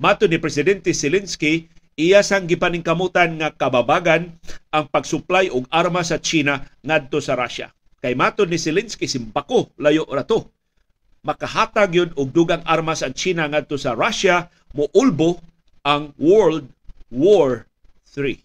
Mato 0.02 0.26
ni 0.26 0.42
presidente 0.42 0.90
Zelensky 0.90 1.70
iya 1.94 2.26
sang 2.26 2.50
gipaningkamutan 2.50 3.38
nga 3.38 3.54
kababagan 3.54 4.34
ang 4.74 4.90
pagsuplay 4.90 5.54
og 5.54 5.70
armas 5.70 6.10
sa 6.10 6.18
China 6.18 6.66
ngadto 6.82 7.22
sa 7.22 7.38
Russia. 7.38 7.70
Kay 8.02 8.18
matod 8.18 8.50
ni 8.50 8.58
Zelensky 8.58 9.06
simbako 9.06 9.70
layo 9.78 10.02
rato. 10.10 10.53
Makahatag 11.24 11.90
yun 11.96 12.10
og 12.20 12.36
dugang 12.36 12.60
armas 12.68 13.00
ang 13.00 13.16
China 13.16 13.48
ngadto 13.48 13.80
sa 13.80 13.96
Russia 13.96 14.52
moulbo 14.76 15.40
ang 15.80 16.12
World 16.20 16.68
War 17.08 17.64
3. 18.12 18.36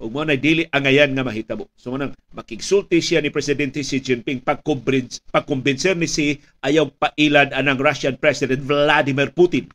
Ug 0.00 0.10
mo 0.10 0.24
na 0.24 0.34
dili 0.34 0.64
angayan 0.72 1.12
nga 1.12 1.22
mahitabo. 1.22 1.68
So 1.76 1.92
manang 1.92 2.16
makigsulti 2.32 2.98
siya 3.04 3.20
ni 3.20 3.28
presidente 3.28 3.84
Xi 3.84 4.00
Jinping 4.00 4.40
pagkumbinser 4.42 5.94
ni 5.94 6.08
si 6.08 6.40
ayaw 6.64 6.88
pailad 6.96 7.52
anang 7.52 7.78
Russian 7.78 8.16
President 8.16 8.64
Vladimir 8.64 9.28
Putin 9.30 9.68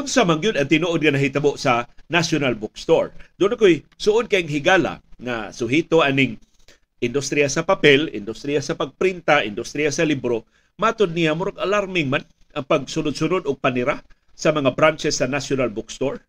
unsa 0.00 0.24
man 0.24 0.40
gyud 0.40 0.56
ang 0.56 0.64
tinuod 0.64 1.04
nga 1.04 1.12
nahitabo 1.12 1.60
sa 1.60 1.84
National 2.08 2.56
Bookstore. 2.56 3.12
Doon 3.36 3.60
ako'y 3.60 3.84
suod 4.00 4.32
kay 4.32 4.48
higala 4.48 5.04
nga 5.20 5.52
suhito 5.52 6.00
aning 6.00 6.40
industriya 7.04 7.52
sa 7.52 7.68
papel, 7.68 8.08
industriya 8.08 8.64
sa 8.64 8.80
pagprinta, 8.80 9.44
industriya 9.44 9.92
sa 9.92 10.08
libro, 10.08 10.48
matod 10.80 11.12
niya 11.12 11.36
murag 11.36 11.60
alarming 11.60 12.08
man 12.08 12.24
ang 12.56 12.64
pagsunod-sunod 12.64 13.44
og 13.44 13.60
panira 13.60 14.00
sa 14.32 14.56
mga 14.56 14.72
branches 14.72 15.20
sa 15.20 15.28
National 15.28 15.68
Bookstore. 15.68 16.24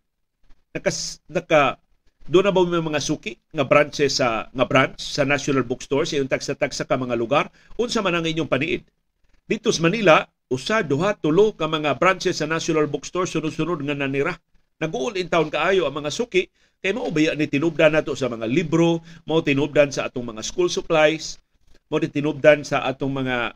Nakas, 0.76 1.24
naka 1.32 1.80
doon 2.28 2.52
na 2.52 2.54
ba 2.54 2.62
may 2.68 2.84
mga 2.84 3.02
suki 3.02 3.40
nga 3.56 3.64
branches 3.64 4.20
sa 4.20 4.52
nga 4.52 4.66
branch 4.68 5.00
sa 5.00 5.24
National 5.24 5.64
Bookstore 5.64 6.04
sa 6.04 6.20
iyong 6.20 6.30
tagsa-tagsa 6.30 6.84
ka 6.84 7.00
mga 7.00 7.16
lugar 7.16 7.48
unsa 7.80 8.04
man 8.04 8.20
ang 8.20 8.28
inyong 8.28 8.52
paniid. 8.52 8.84
Dito 9.48 9.72
sa 9.72 9.84
Manila, 9.88 10.28
usa 10.52 10.84
duha 10.84 11.16
tulo 11.16 11.56
ka 11.56 11.64
mga 11.64 11.96
branches 11.96 12.44
sa 12.44 12.46
National 12.46 12.84
Bookstore 12.92 13.24
sunod-sunod 13.24 13.88
nga 13.88 13.96
nanira. 13.96 14.36
Nag-uul 14.84 15.16
in 15.16 15.32
town 15.32 15.48
kaayo 15.48 15.88
ang 15.88 16.04
mga 16.04 16.12
suki 16.12 16.52
kay 16.84 16.92
mao 16.92 17.08
baya 17.08 17.32
ni 17.40 17.48
tinubdan 17.48 17.96
nato 17.96 18.12
sa 18.20 18.28
mga 18.28 18.52
libro, 18.52 19.00
mao 19.24 19.40
tinubdan 19.40 19.96
sa 19.96 20.12
atong 20.12 20.36
mga 20.36 20.44
school 20.44 20.68
supplies, 20.68 21.40
mao 21.88 22.04
tinubdan 22.04 22.68
sa 22.68 22.84
atong 22.84 23.24
mga 23.24 23.56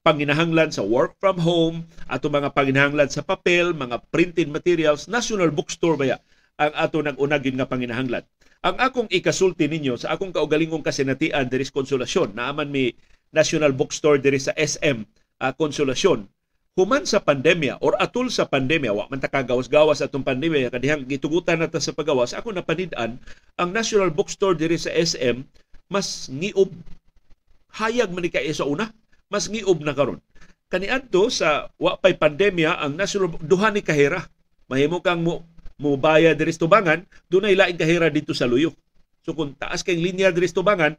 panginahanglan 0.00 0.72
sa 0.72 0.80
work 0.80 1.18
from 1.20 1.36
home, 1.36 1.84
atong 2.08 2.32
mga 2.32 2.54
panginahanglan 2.56 3.10
sa 3.12 3.20
papel, 3.20 3.76
mga 3.76 4.00
printed 4.08 4.48
materials, 4.48 5.12
National 5.12 5.52
Bookstore 5.52 6.00
baya 6.00 6.16
ang 6.56 6.72
ato 6.72 7.04
nag-unagin 7.04 7.60
nga 7.60 7.68
panginahanglan. 7.68 8.24
Ang 8.64 8.80
akong 8.80 9.10
ikasulti 9.12 9.68
ninyo 9.68 10.00
sa 10.00 10.16
akong 10.16 10.32
kaugalingong 10.32 10.80
kasinatian 10.80 11.44
diri 11.52 11.68
sa 11.68 11.76
konsolasyon, 11.76 12.32
naaman 12.32 12.72
mi 12.72 12.88
National 13.36 13.76
Bookstore 13.76 14.16
diri 14.16 14.40
sa 14.40 14.56
SM 14.56 15.25
uh, 15.40 15.52
konsolasyon. 15.52 16.28
Human 16.76 17.08
sa 17.08 17.24
pandemya 17.24 17.80
or 17.80 17.96
atul 17.96 18.28
sa 18.28 18.44
pandemya 18.44 18.92
wa 18.92 19.08
man 19.08 19.16
ta 19.16 19.32
kagawas-gawas 19.32 20.04
atong 20.04 20.20
pandemya 20.20 20.68
kadihang 20.68 21.08
gitugutan 21.08 21.56
nata 21.56 21.80
sa 21.80 21.96
pagawas 21.96 22.36
ako 22.36 22.52
napanid-an 22.52 23.16
ang 23.56 23.70
National 23.72 24.12
Bookstore 24.12 24.60
diri 24.60 24.76
sa 24.76 24.92
SM 24.92 25.40
mas 25.88 26.28
ngiob 26.28 26.68
hayag 27.80 28.12
man 28.12 28.28
kay 28.28 28.52
sa 28.52 28.68
una 28.68 28.92
mas 29.32 29.48
ngiob 29.48 29.80
na 29.80 29.96
karon. 29.96 30.20
Kaniadto 30.68 31.32
sa 31.32 31.72
wa 31.80 31.96
pay 31.96 32.12
pandemya 32.12 32.76
ang 32.76 32.92
National 32.92 33.32
duha 33.40 33.72
ni 33.72 33.80
kahera. 33.80 34.28
Mahimo 34.68 35.00
kang 35.00 35.24
mo 35.24 35.90
bayad 35.96 36.36
diri 36.36 36.52
tubangan 36.52 37.08
dunay 37.32 37.56
laing 37.56 37.80
kahera 37.80 38.12
dito 38.12 38.36
sa 38.36 38.44
Luyo. 38.44 38.76
So 39.24 39.32
kung 39.32 39.56
taas 39.56 39.80
kay 39.80 39.96
linya 39.96 40.28
diri 40.28 40.52
tubangan 40.52 40.92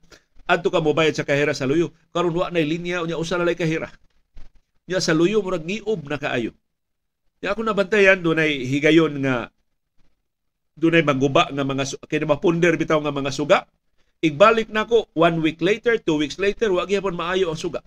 adto 0.50 0.74
ka 0.74 0.82
mo 0.82 0.98
bayad 0.98 1.14
sa 1.14 1.22
kahera 1.22 1.54
sa 1.54 1.70
Luyo. 1.70 1.94
Karon 2.10 2.34
wa 2.34 2.50
na 2.50 2.66
linya 2.66 3.06
unya 3.06 3.14
usa 3.14 3.38
na 3.38 3.46
lay 3.46 3.54
kahera 3.54 3.94
Nya 4.88 5.04
sa 5.04 5.12
luyo 5.12 5.44
murag 5.44 5.68
niob 5.68 6.08
na 6.08 6.16
kaayo. 6.16 6.56
Nya 7.44 7.52
ako 7.54 7.62
nabantayan 7.68 8.24
dunay 8.24 8.64
higayon 8.64 9.20
nga 9.22 9.52
dunay 10.80 11.04
maguba 11.04 11.52
nga 11.52 11.64
mga 11.68 11.84
kay 12.08 12.24
mapunder 12.24 12.74
bitaw 12.80 12.98
nga 13.04 13.12
mga 13.12 13.32
suga. 13.36 13.60
Igbalik 14.24 14.74
nako 14.74 15.12
one 15.14 15.44
week 15.46 15.62
later, 15.62 16.02
two 16.02 16.18
weeks 16.18 16.42
later, 16.42 16.74
wa 16.74 16.90
gyapon 16.90 17.14
maayo 17.14 17.54
ang 17.54 17.60
suga. 17.60 17.86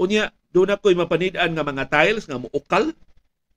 Unya, 0.00 0.32
doon 0.56 0.72
ako'y 0.72 0.96
mapanidaan 0.96 1.52
nga 1.52 1.64
mga 1.64 1.84
tiles 1.92 2.24
nga 2.24 2.40
muukal 2.40 2.96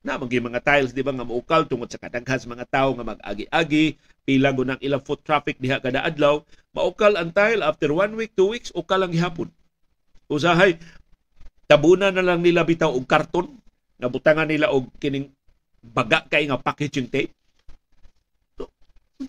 na 0.03 0.19
mga 0.19 0.39
mga 0.43 0.61
tiles 0.63 0.91
di 0.95 1.03
ba 1.03 1.11
nga 1.15 1.27
muukal 1.27 1.67
tungod 1.67 1.91
sa 1.91 1.99
kadaghan 1.99 2.39
mga 2.43 2.67
tawo 2.67 2.95
nga 2.95 3.07
mag-agi-agi 3.15 3.99
pila 4.23 4.51
gunang 4.55 4.79
ilang 4.79 5.03
foot 5.03 5.19
traffic 5.23 5.59
diha 5.59 5.83
kada 5.83 6.03
adlaw 6.03 6.39
maukal 6.71 7.19
ang 7.19 7.35
tile 7.35 7.63
after 7.63 7.91
one 7.91 8.15
week 8.15 8.31
two 8.31 8.47
weeks 8.47 8.71
ukal 8.71 9.03
ang 9.03 9.11
gihapon 9.11 9.51
usahay 10.31 10.79
tabunan 11.69 12.09
na 12.09 12.25
lang 12.25 12.41
nila 12.41 12.65
bitaw 12.65 12.89
og 12.89 13.05
karton. 13.05 13.45
Nga 14.01 14.09
butangan 14.09 14.49
nila 14.49 14.73
og 14.73 14.89
kining 14.97 15.29
baga 15.85 16.25
kay 16.25 16.49
nga 16.49 16.57
packaging 16.57 17.13
tape. 17.13 17.31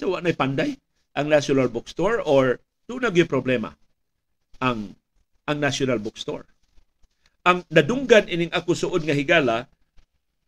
So 0.00 0.16
wa 0.16 0.25
nay 0.25 0.32
panday. 0.32 0.80
Ang 1.12 1.28
National 1.28 1.68
Bookstore 1.68 2.25
or 2.25 2.62
doon 2.88 3.04
nagyo 3.04 3.26
problema 3.28 3.75
ang 4.62 4.94
ang 5.44 5.59
National 5.59 5.99
Bookstore. 5.99 6.47
Ang 7.44 7.66
nadunggan 7.68 8.30
ining 8.30 8.54
ako 8.54 8.73
suod 8.78 9.02
nga 9.02 9.16
higala 9.16 9.66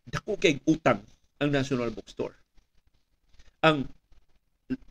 dako 0.07 0.39
kay 0.39 0.63
utang 0.65 1.03
ang 1.43 1.49
National 1.51 1.91
Bookstore. 1.91 2.39
Ang 3.63 3.91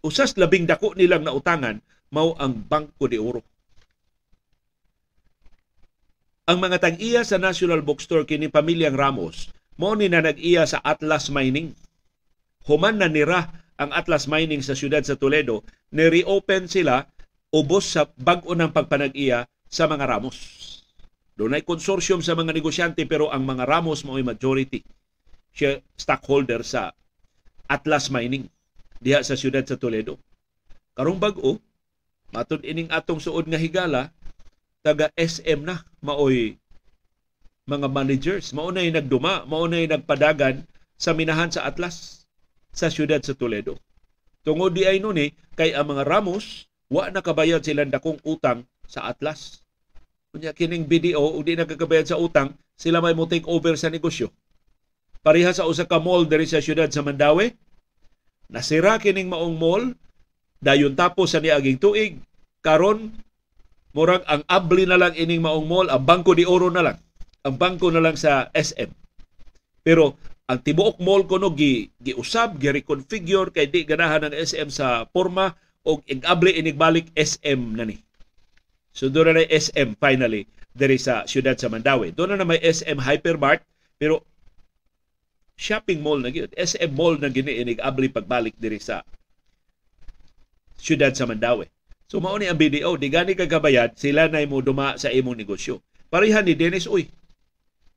usas 0.04 0.37
labing 0.37 0.68
dako 0.68 0.92
nilang 0.92 1.25
nautangan 1.25 1.80
mao 2.12 2.37
ang 2.37 2.52
Bangko 2.68 3.09
de 3.09 3.16
Oro 3.16 3.40
ang 6.52 6.61
mga 6.61 6.85
tag-iya 6.85 7.25
sa 7.25 7.40
National 7.40 7.80
Bookstore 7.80 8.28
kini 8.28 8.52
pamilyang 8.52 8.92
Ramos 8.92 9.49
mo 9.80 9.97
ni 9.97 10.12
na 10.12 10.21
nag-iya 10.21 10.68
sa 10.68 10.85
Atlas 10.85 11.32
Mining. 11.32 11.73
Human 12.68 13.00
na 13.00 13.09
nira 13.09 13.49
ang 13.80 13.88
Atlas 13.88 14.28
Mining 14.28 14.61
sa 14.61 14.76
siyudad 14.76 15.00
sa 15.00 15.16
Toledo, 15.16 15.64
ni-reopen 15.88 16.68
sila 16.68 17.09
ubos 17.49 17.97
sa 17.97 18.04
bag-o 18.21 18.52
ng 18.52 18.68
pagpanag-iya 18.68 19.49
sa 19.64 19.88
mga 19.88 20.04
Ramos. 20.04 20.37
Doon 21.40 21.56
ay 21.56 21.64
konsorsyum 21.64 22.21
sa 22.21 22.37
mga 22.37 22.52
negosyante 22.52 23.09
pero 23.09 23.32
ang 23.32 23.49
mga 23.49 23.64
Ramos 23.64 24.04
mo 24.04 24.21
ay 24.21 24.25
majority 24.28 24.85
siya 25.56 25.80
stockholder 25.97 26.61
sa 26.61 26.92
Atlas 27.64 28.12
Mining 28.12 28.52
diha 29.00 29.25
sa 29.25 29.40
siyudad 29.40 29.64
sa 29.64 29.80
Toledo. 29.80 30.21
Karong 30.92 31.16
bag-o, 31.16 31.56
matud 32.28 32.61
ining 32.61 32.92
atong 32.92 33.25
suod 33.25 33.49
nga 33.49 33.56
higala, 33.56 34.12
taga 34.82 35.14
SM 35.14 35.62
na 35.62 35.86
maoy 36.02 36.58
mga 37.70 37.86
managers. 37.86 38.50
Maunay 38.50 38.90
nagduma, 38.90 39.46
maunay 39.46 39.86
nagpadagan 39.86 40.66
sa 40.98 41.14
minahan 41.14 41.48
sa 41.48 41.64
Atlas 41.64 42.26
sa 42.74 42.90
siyudad 42.90 43.22
sa 43.22 43.38
Toledo. 43.38 43.78
Tungod 44.42 44.74
di 44.74 44.82
ay 44.82 44.98
nun 44.98 45.22
eh, 45.22 45.30
kay 45.54 45.70
ang 45.70 45.94
mga 45.94 46.02
Ramos, 46.02 46.66
wa 46.90 47.06
nakabayad 47.06 47.62
silang 47.62 47.94
dakong 47.94 48.18
utang 48.26 48.66
sa 48.90 49.06
Atlas. 49.06 49.62
Kunya 50.34 50.50
kining 50.50 50.90
BDO, 50.90 51.38
ug 51.38 51.46
di 51.46 51.54
nakakabayad 51.54 52.10
sa 52.10 52.18
utang, 52.18 52.58
sila 52.74 52.98
may 52.98 53.14
mo 53.14 53.30
take 53.30 53.46
over 53.46 53.78
sa 53.78 53.86
negosyo. 53.86 54.34
Pareha 55.22 55.54
sa 55.54 55.70
usa 55.70 55.86
ka 55.86 56.02
mall 56.02 56.26
diri 56.26 56.50
sa 56.50 56.58
siyudad 56.58 56.90
sa 56.90 57.06
Mandawi, 57.06 57.54
nasira 58.50 58.98
kining 58.98 59.30
maong 59.30 59.54
mall, 59.54 59.94
dayon 60.58 60.98
tapos 60.98 61.30
sa 61.30 61.38
niaging 61.38 61.78
tuig, 61.78 62.18
karon 62.58 63.14
murag 63.92 64.25
ang 64.28 64.42
abli 64.49 64.88
na 64.88 65.00
lang 65.00 65.14
ining 65.16 65.44
maong 65.44 65.68
mall, 65.68 65.88
ang 65.88 66.04
Bangko 66.04 66.32
de 66.37 66.49
Oro 66.49 66.72
na 66.72 66.84
lang. 66.84 66.99
Ang 67.42 67.58
bangko 67.58 67.90
na 67.90 67.99
lang 67.99 68.14
sa 68.14 68.49
SM. 68.54 68.87
Pero 69.82 70.14
ang 70.46 70.62
tibuok 70.62 71.02
mall 71.02 71.26
kuno 71.26 71.50
gi 71.54 71.90
giusab 71.99 72.61
gi 72.61 72.70
reconfigure 72.70 73.50
kay 73.50 73.66
di 73.66 73.82
ganahan 73.82 74.30
ng 74.30 74.34
SM 74.34 74.68
sa 74.70 75.06
forma 75.11 75.50
og 75.82 76.06
igabli 76.06 76.54
inigbalik 76.58 77.11
SM 77.18 77.75
na 77.75 77.87
ni. 77.87 77.99
So 78.94 79.11
doon 79.11 79.34
na 79.34 79.49
SM 79.49 79.99
finally 79.99 80.46
diri 80.70 81.00
sa 81.00 81.26
siyudad 81.26 81.58
sa 81.58 81.72
Mandawi. 81.72 82.14
Doon 82.14 82.37
na, 82.37 82.42
na 82.42 82.46
may 82.46 82.61
SM 82.62 83.00
Hypermart 83.00 83.66
pero 83.99 84.22
shopping 85.58 86.02
mall 86.02 86.22
na 86.22 86.30
gyud. 86.30 86.54
SM 86.54 86.94
mall 86.94 87.18
na 87.18 87.26
gini 87.32 87.58
inigabli 87.58 88.06
pagbalik 88.12 88.54
diri 88.54 88.78
sa 88.78 89.02
siyudad 90.78 91.11
sa 91.16 91.26
Mandawi. 91.26 91.66
So 92.12 92.21
mao 92.21 92.37
ni 92.37 92.45
ang 92.45 92.61
BDO, 92.61 93.00
di 93.00 93.09
gani 93.09 93.33
kagabayad, 93.33 93.97
sila 93.97 94.28
na 94.28 94.45
mo 94.45 94.61
duma 94.61 95.00
sa 95.00 95.09
imong 95.09 95.33
negosyo. 95.33 95.81
Pareha 96.12 96.45
ni 96.45 96.52
Dennis 96.52 96.85
Uy, 96.85 97.09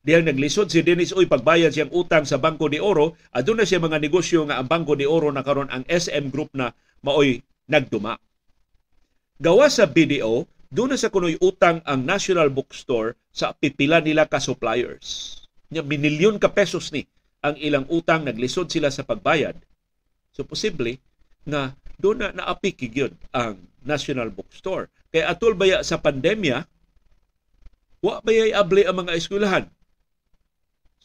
Diyang 0.07 0.23
naglisod 0.23 0.71
si 0.71 0.79
Dennis 0.87 1.11
Uy 1.11 1.27
pagbayad 1.27 1.75
siyang 1.75 1.91
utang 1.91 2.23
sa 2.23 2.39
Bangko 2.39 2.71
de 2.71 2.79
Oro, 2.79 3.19
aduna 3.35 3.67
siya 3.67 3.83
mga 3.83 3.99
negosyo 3.99 4.47
nga 4.47 4.55
ang 4.55 4.71
Bangko 4.71 4.95
de 4.95 5.03
Oro 5.03 5.35
na 5.35 5.43
karon 5.43 5.67
ang 5.67 5.83
SM 5.83 6.31
Group 6.31 6.55
na 6.55 6.71
maoy 7.03 7.43
nagduma. 7.67 8.15
Gawa 9.35 9.67
sa 9.67 9.83
BDO, 9.83 10.47
doon 10.71 10.95
na 10.95 11.01
sa 11.01 11.11
kunoy 11.11 11.35
utang 11.43 11.83
ang 11.83 12.07
National 12.07 12.47
Bookstore 12.47 13.19
sa 13.35 13.51
pipila 13.51 13.99
nila 13.99 14.31
ka 14.31 14.39
suppliers. 14.39 15.43
Minilyon 15.75 16.39
ka 16.39 16.55
pesos 16.55 16.95
ni 16.95 17.03
ang 17.43 17.59
ilang 17.59 17.83
utang 17.91 18.23
naglisod 18.23 18.71
sila 18.71 18.87
sa 18.87 19.03
pagbayad. 19.03 19.59
So 20.31 20.47
posible 20.47 21.03
nga 21.43 21.75
doon 21.99 22.23
na 22.23 22.31
naapikig 22.31 22.95
yun 22.95 23.11
ang 23.35 23.59
National 23.85 24.33
Bookstore. 24.33 24.89
Kaya 25.13 25.31
atol 25.31 25.53
baya 25.55 25.85
sa 25.85 26.01
pandemya, 26.01 26.65
wa 28.01 28.19
bayay 28.25 28.51
abli 28.51 28.83
ang 28.83 29.05
mga 29.05 29.15
eskwelahan 29.15 29.65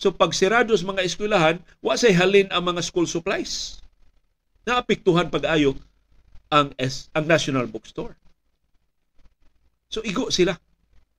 So 0.00 0.08
pag 0.16 0.32
sirado 0.32 0.72
sa 0.72 0.88
mga 0.88 1.04
eskwelahan, 1.04 1.60
wa 1.84 1.92
say 1.92 2.16
halin 2.16 2.48
ang 2.48 2.64
mga 2.64 2.80
school 2.80 3.04
supplies. 3.04 3.84
Naapektuhan 4.64 5.28
pag-ayo 5.28 5.76
ang 6.48 6.72
S, 6.80 7.12
ang 7.12 7.28
National 7.28 7.68
Bookstore. 7.68 8.16
So 9.92 10.00
igo 10.00 10.32
sila 10.32 10.56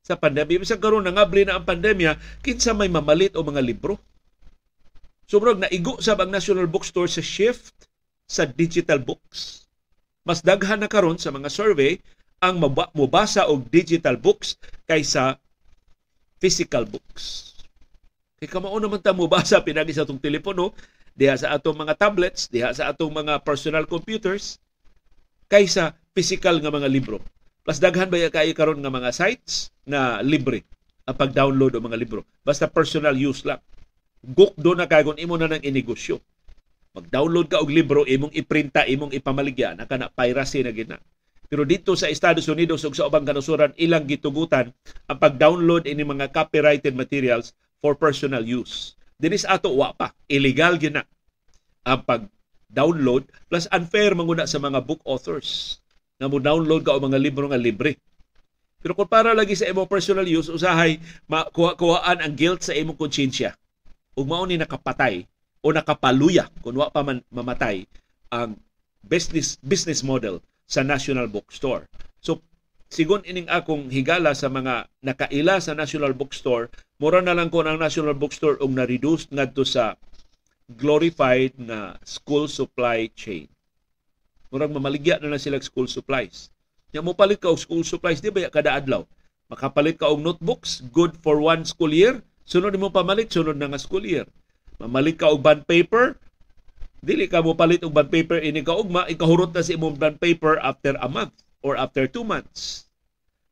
sa 0.01 0.17
pandemya. 0.17 0.65
Bisag 0.65 0.81
karon 0.81 1.05
nangabli 1.05 1.45
na 1.45 1.61
ang 1.61 1.65
pandemya, 1.69 2.17
kinsa 2.41 2.73
may 2.73 2.89
mamalit 2.89 3.37
o 3.37 3.45
mga 3.45 3.61
libro. 3.61 4.01
Sobrang 5.29 5.61
naigo 5.61 6.01
sa 6.01 6.17
ang 6.17 6.33
National 6.33 6.65
Bookstore 6.65 7.07
sa 7.07 7.21
shift 7.21 7.85
sa 8.25 8.49
digital 8.49 8.97
books. 8.97 9.69
Mas 10.21 10.45
daghan 10.45 10.81
na 10.81 10.89
karon 10.89 11.17
sa 11.17 11.33
mga 11.33 11.49
survey 11.49 11.97
ang 12.41 12.57
mabasa 12.97 13.45
og 13.49 13.69
digital 13.69 14.17
books 14.17 14.57
kaysa 14.89 15.37
physical 16.41 16.89
books. 16.89 17.53
Kay 18.41 18.49
kamao 18.49 18.73
naman 18.81 19.01
ta 19.01 19.13
mo 19.13 19.29
basa 19.29 19.61
pinagi 19.65 19.93
sa 19.93 20.05
atong 20.05 20.17
telepono, 20.17 20.73
diha 21.13 21.37
sa 21.37 21.53
atong 21.53 21.77
mga 21.77 21.93
tablets, 21.97 22.49
diha 22.49 22.73
sa 22.73 22.89
atong 22.89 23.13
mga 23.13 23.45
personal 23.45 23.85
computers 23.85 24.57
kaysa 25.45 25.93
physical 26.17 26.57
nga 26.57 26.73
mga 26.73 26.89
libro. 26.89 27.21
Plus 27.61 27.77
daghan 27.77 28.09
ba 28.09 28.17
kay 28.17 28.57
karon 28.57 28.81
nga 28.81 28.89
mga 28.89 29.13
sites 29.13 29.69
na 29.85 30.25
libre 30.25 30.65
ang 31.05 31.13
pag-download 31.13 31.77
o 31.77 31.79
mga 31.81 31.97
libro. 31.97 32.25
Basta 32.41 32.65
personal 32.65 33.13
use 33.13 33.45
lang. 33.45 33.61
Guk 34.21 34.57
do 34.57 34.73
na 34.73 34.89
kagon 34.89 35.21
imo 35.21 35.37
na 35.37 35.49
nang 35.49 35.61
inegosyo. 35.61 36.17
Mag-download 36.91 37.47
ka 37.47 37.63
og 37.63 37.71
libro, 37.71 38.03
imong 38.03 38.35
iprinta, 38.35 38.83
imong 38.83 39.15
ipamaligya, 39.15 39.79
na 39.79 39.87
kana 39.87 40.11
piracy 40.11 40.59
na 40.59 40.75
gina. 40.75 40.99
Pero 41.47 41.63
dito 41.67 41.95
sa 41.95 42.11
Estados 42.11 42.47
Unidos 42.51 42.83
ug 42.87 42.95
sa 42.95 43.07
ubang 43.07 43.27
kanusuran 43.27 43.75
ilang 43.75 44.07
gitugutan 44.07 44.71
ang 45.07 45.17
pag-download 45.19 45.83
ini 45.83 46.03
mga 46.03 46.31
copyrighted 46.31 46.95
materials 46.95 47.51
for 47.83 47.95
personal 47.95 48.43
use. 48.43 48.95
Dinis 49.19 49.43
ato 49.43 49.71
wa 49.71 49.91
pa 49.91 50.15
illegal 50.31 50.79
gyud 50.79 50.95
na 50.95 51.03
ang 51.83 52.07
pag-download 52.07 53.27
plus 53.51 53.67
unfair 53.71 54.15
manguna 54.15 54.47
sa 54.47 54.63
mga 54.63 54.79
book 54.79 55.03
authors 55.03 55.79
na 56.23 56.31
mo 56.31 56.39
download 56.39 56.87
ka 56.87 56.95
og 56.95 57.11
mga 57.11 57.19
libro 57.19 57.51
nga 57.51 57.59
libre. 57.59 57.99
Pero 58.79 58.95
kung 58.95 59.11
para 59.11 59.35
lagi 59.35 59.55
sa 59.55 59.67
imong 59.67 59.91
personal 59.91 60.27
use, 60.27 60.47
usahay 60.47 61.03
makuhaan 61.27 62.19
ang 62.19 62.31
guilt 62.31 62.63
sa 62.63 62.71
imong 62.71 62.95
konsyensya. 62.95 63.55
Ug 64.15 64.23
mao 64.23 64.47
ni 64.47 64.55
nakapatay 64.55 65.27
o 65.61 65.67
nakapaluya 65.69 66.49
kung 66.65 66.77
wa 66.77 66.89
pa 66.89 67.05
man 67.05 67.21
mamatay 67.29 67.85
ang 68.33 68.57
business 69.05 69.57
business 69.61 70.01
model 70.01 70.41
sa 70.65 70.81
National 70.81 71.29
Bookstore. 71.29 71.85
So 72.21 72.41
sigon 72.89 73.25
ining 73.25 73.49
akong 73.49 73.89
higala 73.93 74.33
sa 74.33 74.49
mga 74.49 74.89
nakaila 75.05 75.61
sa 75.61 75.77
National 75.77 76.17
Bookstore, 76.17 76.73
mura 76.97 77.21
na 77.21 77.37
lang 77.37 77.53
ko 77.53 77.61
ang 77.61 77.77
National 77.77 78.17
Bookstore 78.17 78.57
og 78.61 78.73
na-reduce 78.73 79.29
ngadto 79.29 79.65
sa 79.65 79.95
glorified 80.71 81.51
na 81.59 81.99
school 82.07 82.47
supply 82.47 83.11
chain. 83.13 83.51
Murag 84.51 84.71
mamaligya 84.71 85.19
na 85.19 85.31
lang 85.31 85.41
sila 85.41 85.59
school 85.63 85.87
supplies. 85.87 86.51
Nya 86.91 86.99
mo 86.99 87.15
palit 87.15 87.39
ka 87.39 87.47
og 87.47 87.59
school 87.59 87.87
supplies 87.87 88.19
di 88.19 88.31
ba 88.31 88.51
kada 88.51 88.75
adlaw? 88.75 89.07
Makapalit 89.47 89.99
ka 89.99 90.11
og 90.11 90.23
notebooks, 90.23 90.83
good 90.91 91.15
for 91.19 91.39
one 91.39 91.63
school 91.67 91.91
year. 91.91 92.19
Sunod 92.47 92.75
mo 92.75 92.91
pamalit, 92.91 93.31
sunod 93.31 93.55
na 93.55 93.71
nga 93.71 93.79
school 93.79 94.03
year. 94.03 94.27
Mamalit 94.81 95.21
ka 95.21 95.29
og 95.29 95.45
bond 95.45 95.61
paper, 95.69 96.17
dili 97.05 97.29
ka 97.29 97.45
mo 97.45 97.53
palit 97.53 97.85
og 97.85 97.93
bond 97.93 98.09
paper 98.09 98.41
ini 98.41 98.65
ka 98.65 98.73
ugma, 98.73 99.05
ikahurot 99.05 99.53
na 99.53 99.61
si 99.61 99.77
imong 99.77 100.01
bond 100.01 100.17
paper 100.17 100.57
after 100.57 100.97
a 100.97 101.05
month 101.05 101.37
or 101.61 101.77
after 101.77 102.09
two 102.09 102.25
months. 102.25 102.89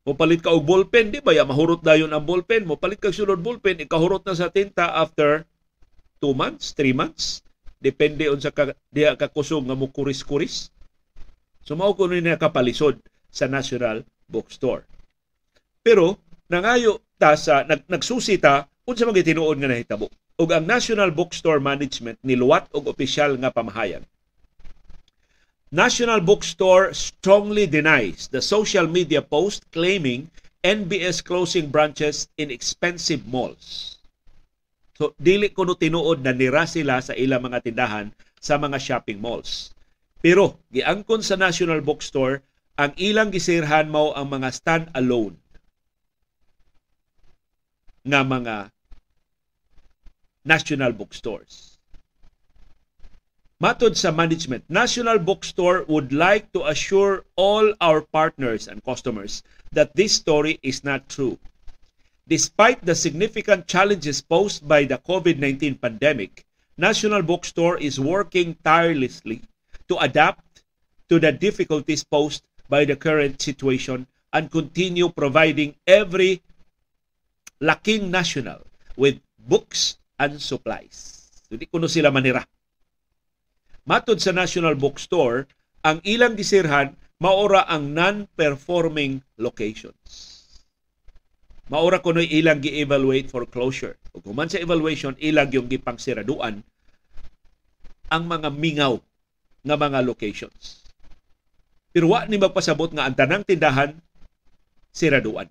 Mopalit 0.02 0.42
ka 0.42 0.50
og 0.50 0.66
ballpen, 0.66 1.14
di 1.14 1.22
ba? 1.22 1.30
Ya, 1.30 1.46
mahurot 1.46 1.86
dayon 1.86 2.10
ang 2.10 2.26
ballpen. 2.26 2.66
Mopalit 2.66 2.98
ka 2.98 3.14
sulod 3.14 3.38
ballpen, 3.38 3.78
ikahurot 3.78 4.26
na 4.26 4.34
sa 4.34 4.50
tinta 4.50 4.90
after 4.90 5.46
two 6.18 6.34
months, 6.34 6.74
three 6.74 6.96
months. 6.96 7.46
Depende 7.78 8.26
on 8.26 8.42
sa 8.42 8.50
ka, 8.50 8.74
diha 8.90 9.14
ka 9.14 9.30
kusog 9.30 9.62
nga 9.70 9.78
mo 9.78 9.86
kuris-kuris. 9.86 10.74
So 11.62 11.78
mao 11.78 11.94
ko 11.94 12.10
ni 12.10 12.24
nakapalisod 12.24 12.98
sa 13.30 13.46
National 13.46 14.02
Bookstore. 14.26 14.88
Pero 15.84 16.18
nangayo 16.50 17.04
ta 17.20 17.38
sa 17.38 17.62
nag, 17.62 17.86
nagsusi 17.86 18.40
unsa 18.88 19.06
man 19.06 19.14
tinuod 19.14 19.60
nga 19.60 19.70
nahitabo. 19.70 20.10
Ug 20.40 20.48
ang 20.56 20.64
National 20.64 21.12
Bookstore 21.12 21.60
Management 21.60 22.16
niluwat 22.24 22.72
og 22.72 22.88
opisyal 22.88 23.36
nga 23.36 23.52
pamahayan 23.52 24.00
National 25.70 26.18
Bookstore 26.18 26.96
strongly 26.96 27.68
denies 27.68 28.26
the 28.32 28.40
social 28.42 28.88
media 28.90 29.20
post 29.22 29.62
claiming 29.70 30.32
NBS 30.66 31.22
closing 31.22 31.70
branches 31.70 32.26
in 32.34 32.50
expensive 32.50 33.22
malls. 33.30 33.96
So 34.98 35.14
dili 35.14 35.54
kuno 35.54 35.78
tinuod 35.78 36.26
na 36.26 36.34
nira 36.34 36.66
sila 36.66 36.98
sa 36.98 37.14
ilang 37.14 37.46
mga 37.46 37.62
tindahan 37.62 38.10
sa 38.42 38.58
mga 38.58 38.82
shopping 38.82 39.22
malls. 39.22 39.70
Pero 40.18 40.58
giangkon 40.74 41.22
sa 41.22 41.38
National 41.38 41.80
Bookstore 41.86 42.42
ang 42.74 42.90
ilang 42.98 43.30
gisirhan 43.30 43.88
mao 43.88 44.10
ang 44.10 44.26
mga 44.26 44.50
stand-alone 44.50 45.38
nga 48.02 48.26
mga 48.26 48.74
national 50.44 50.92
bookstores. 50.92 51.78
Matod 53.60 53.92
sa 53.92 54.08
management, 54.08 54.64
National 54.72 55.18
Bookstore 55.20 55.84
would 55.84 56.16
like 56.16 56.48
to 56.56 56.64
assure 56.64 57.28
all 57.36 57.74
our 57.84 58.00
partners 58.00 58.68
and 58.68 58.80
customers 58.82 59.44
that 59.72 59.94
this 59.94 60.16
story 60.16 60.58
is 60.62 60.82
not 60.82 61.04
true. 61.12 61.36
Despite 62.26 62.80
the 62.80 62.94
significant 62.94 63.68
challenges 63.68 64.24
posed 64.24 64.66
by 64.66 64.88
the 64.88 64.96
COVID-19 64.96 65.76
pandemic, 65.76 66.46
National 66.78 67.20
Bookstore 67.20 67.76
is 67.76 68.00
working 68.00 68.56
tirelessly 68.64 69.42
to 69.92 69.98
adapt 70.00 70.64
to 71.10 71.20
the 71.20 71.30
difficulties 71.30 72.02
posed 72.02 72.40
by 72.70 72.86
the 72.86 72.96
current 72.96 73.42
situation 73.42 74.06
and 74.32 74.50
continue 74.50 75.10
providing 75.10 75.76
every 75.86 76.40
laking 77.60 78.10
national 78.10 78.64
with 78.96 79.20
books 79.36 79.99
and 80.20 80.36
supplies. 80.36 81.24
Hindi 81.48 81.66
kuno 81.66 81.88
sila 81.88 82.12
manira 82.12 82.44
Matod 83.88 84.20
sa 84.20 84.30
National 84.30 84.76
Bookstore, 84.76 85.48
ang 85.82 86.04
ilang 86.04 86.36
gisirhan 86.36 86.94
maora 87.18 87.64
ang 87.64 87.90
non-performing 87.90 89.24
locations. 89.40 90.36
Maura 91.70 92.02
kuno'y 92.02 92.28
ilang 92.38 92.60
gi-evaluate 92.60 93.30
for 93.30 93.46
closure. 93.50 93.96
Ug 94.14 94.26
human 94.26 94.50
sa 94.50 94.62
evaluation, 94.62 95.14
ilang 95.22 95.48
yung 95.54 95.70
gipangsiraduan 95.70 96.62
ang 98.10 98.22
mga 98.26 98.50
mingaw 98.50 98.98
nga 99.62 99.76
mga 99.78 100.02
locations. 100.02 100.82
Pero 101.90 102.10
wa 102.10 102.26
ni 102.26 102.38
magpasabot 102.38 102.90
nga 102.94 103.06
ang 103.06 103.14
tanang 103.14 103.46
tindahan 103.46 103.94
siraduan. 104.90 105.46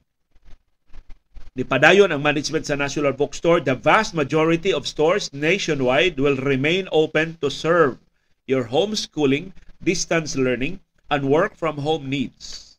Ni 1.58 1.66
padayon 1.66 2.14
ang 2.14 2.22
management 2.22 2.70
sa 2.70 2.78
National 2.78 3.18
Bookstore, 3.18 3.64
the 3.66 3.74
vast 3.74 4.14
majority 4.14 4.70
of 4.70 4.86
stores 4.86 5.34
nationwide 5.34 6.20
will 6.22 6.38
remain 6.38 6.86
open 6.94 7.42
to 7.42 7.50
serve 7.50 7.98
your 8.46 8.70
homeschooling, 8.70 9.50
distance 9.82 10.38
learning, 10.38 10.78
and 11.10 11.26
work 11.26 11.58
from 11.58 11.82
home 11.82 12.06
needs. 12.06 12.78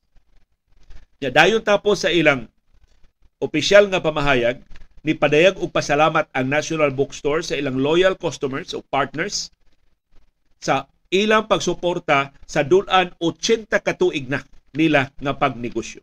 Ya 1.18 1.34
dayon 1.34 1.66
tapos 1.66 2.06
sa 2.06 2.10
ilang 2.14 2.46
opisyal 3.42 3.90
nga 3.90 4.00
pamahayag 4.00 4.62
ni 5.02 5.12
padayag 5.18 5.58
og 5.58 5.74
pasalamat 5.74 6.30
ang 6.30 6.46
National 6.46 6.94
Bookstore 6.94 7.42
sa 7.42 7.58
ilang 7.58 7.76
loyal 7.76 8.14
customers 8.14 8.72
o 8.72 8.84
partners 8.86 9.50
sa 10.62 10.86
ilang 11.10 11.50
pagsuporta 11.50 12.30
sa 12.46 12.62
dulan 12.62 13.10
80 13.18 13.66
katuig 13.82 14.30
na 14.30 14.44
nila 14.76 15.10
nga 15.18 15.34
pagnegosyo. 15.34 16.00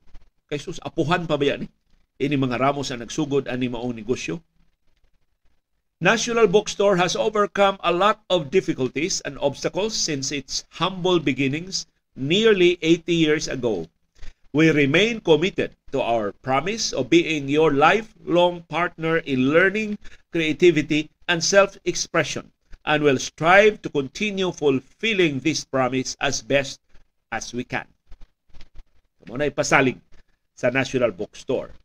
Kay 0.52 0.60
apuhan 0.84 1.24
pa 1.24 1.40
ba 1.40 1.46
yan 1.46 1.66
eh? 1.66 1.72
Ini 2.18 2.34
mga 2.34 2.58
ramos 2.58 2.90
ang 2.90 3.06
nagsugod 3.06 3.46
ani 3.46 3.70
maong 3.70 3.94
negosyo. 3.94 4.42
National 6.02 6.46
Bookstore 6.46 6.98
has 7.02 7.18
overcome 7.18 7.82
a 7.82 7.90
lot 7.90 8.22
of 8.30 8.54
difficulties 8.54 9.22
and 9.26 9.38
obstacles 9.42 9.98
since 9.98 10.30
its 10.30 10.66
humble 10.78 11.18
beginnings 11.18 11.90
nearly 12.14 12.78
80 12.82 13.14
years 13.14 13.46
ago 13.50 13.90
We 14.58 14.72
remain 14.72 15.22
committed 15.22 15.76
to 15.92 16.02
our 16.02 16.32
promise 16.32 16.90
of 16.94 17.12
being 17.12 17.50
your 17.50 17.74
lifelong 17.74 18.64
partner 18.66 19.18
in 19.22 19.54
learning, 19.54 20.00
creativity, 20.32 21.12
and 21.28 21.44
self-expression 21.44 22.52
and 22.86 23.04
will 23.04 23.20
strive 23.20 23.82
to 23.84 23.90
continue 23.90 24.52
fulfilling 24.52 25.46
this 25.46 25.66
promise 25.66 26.18
as 26.20 26.42
best 26.42 26.80
as 27.30 27.54
we 27.54 27.70
can. 27.70 27.86
Muna 29.28 29.52
ipasalig 29.52 30.00
sa 30.56 30.74
National 30.74 31.12
Bookstore. 31.12 31.76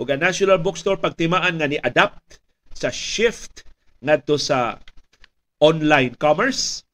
O 0.00 0.08
ang 0.08 0.16
National 0.16 0.56
Bookstore 0.56 0.96
pagtimaan 0.96 1.60
nga 1.60 1.68
ni-adapt 1.68 2.40
sa 2.72 2.88
shift 2.88 3.68
ngadto 4.00 4.40
sa 4.40 4.80
online 5.60 6.16
commerce 6.16 6.88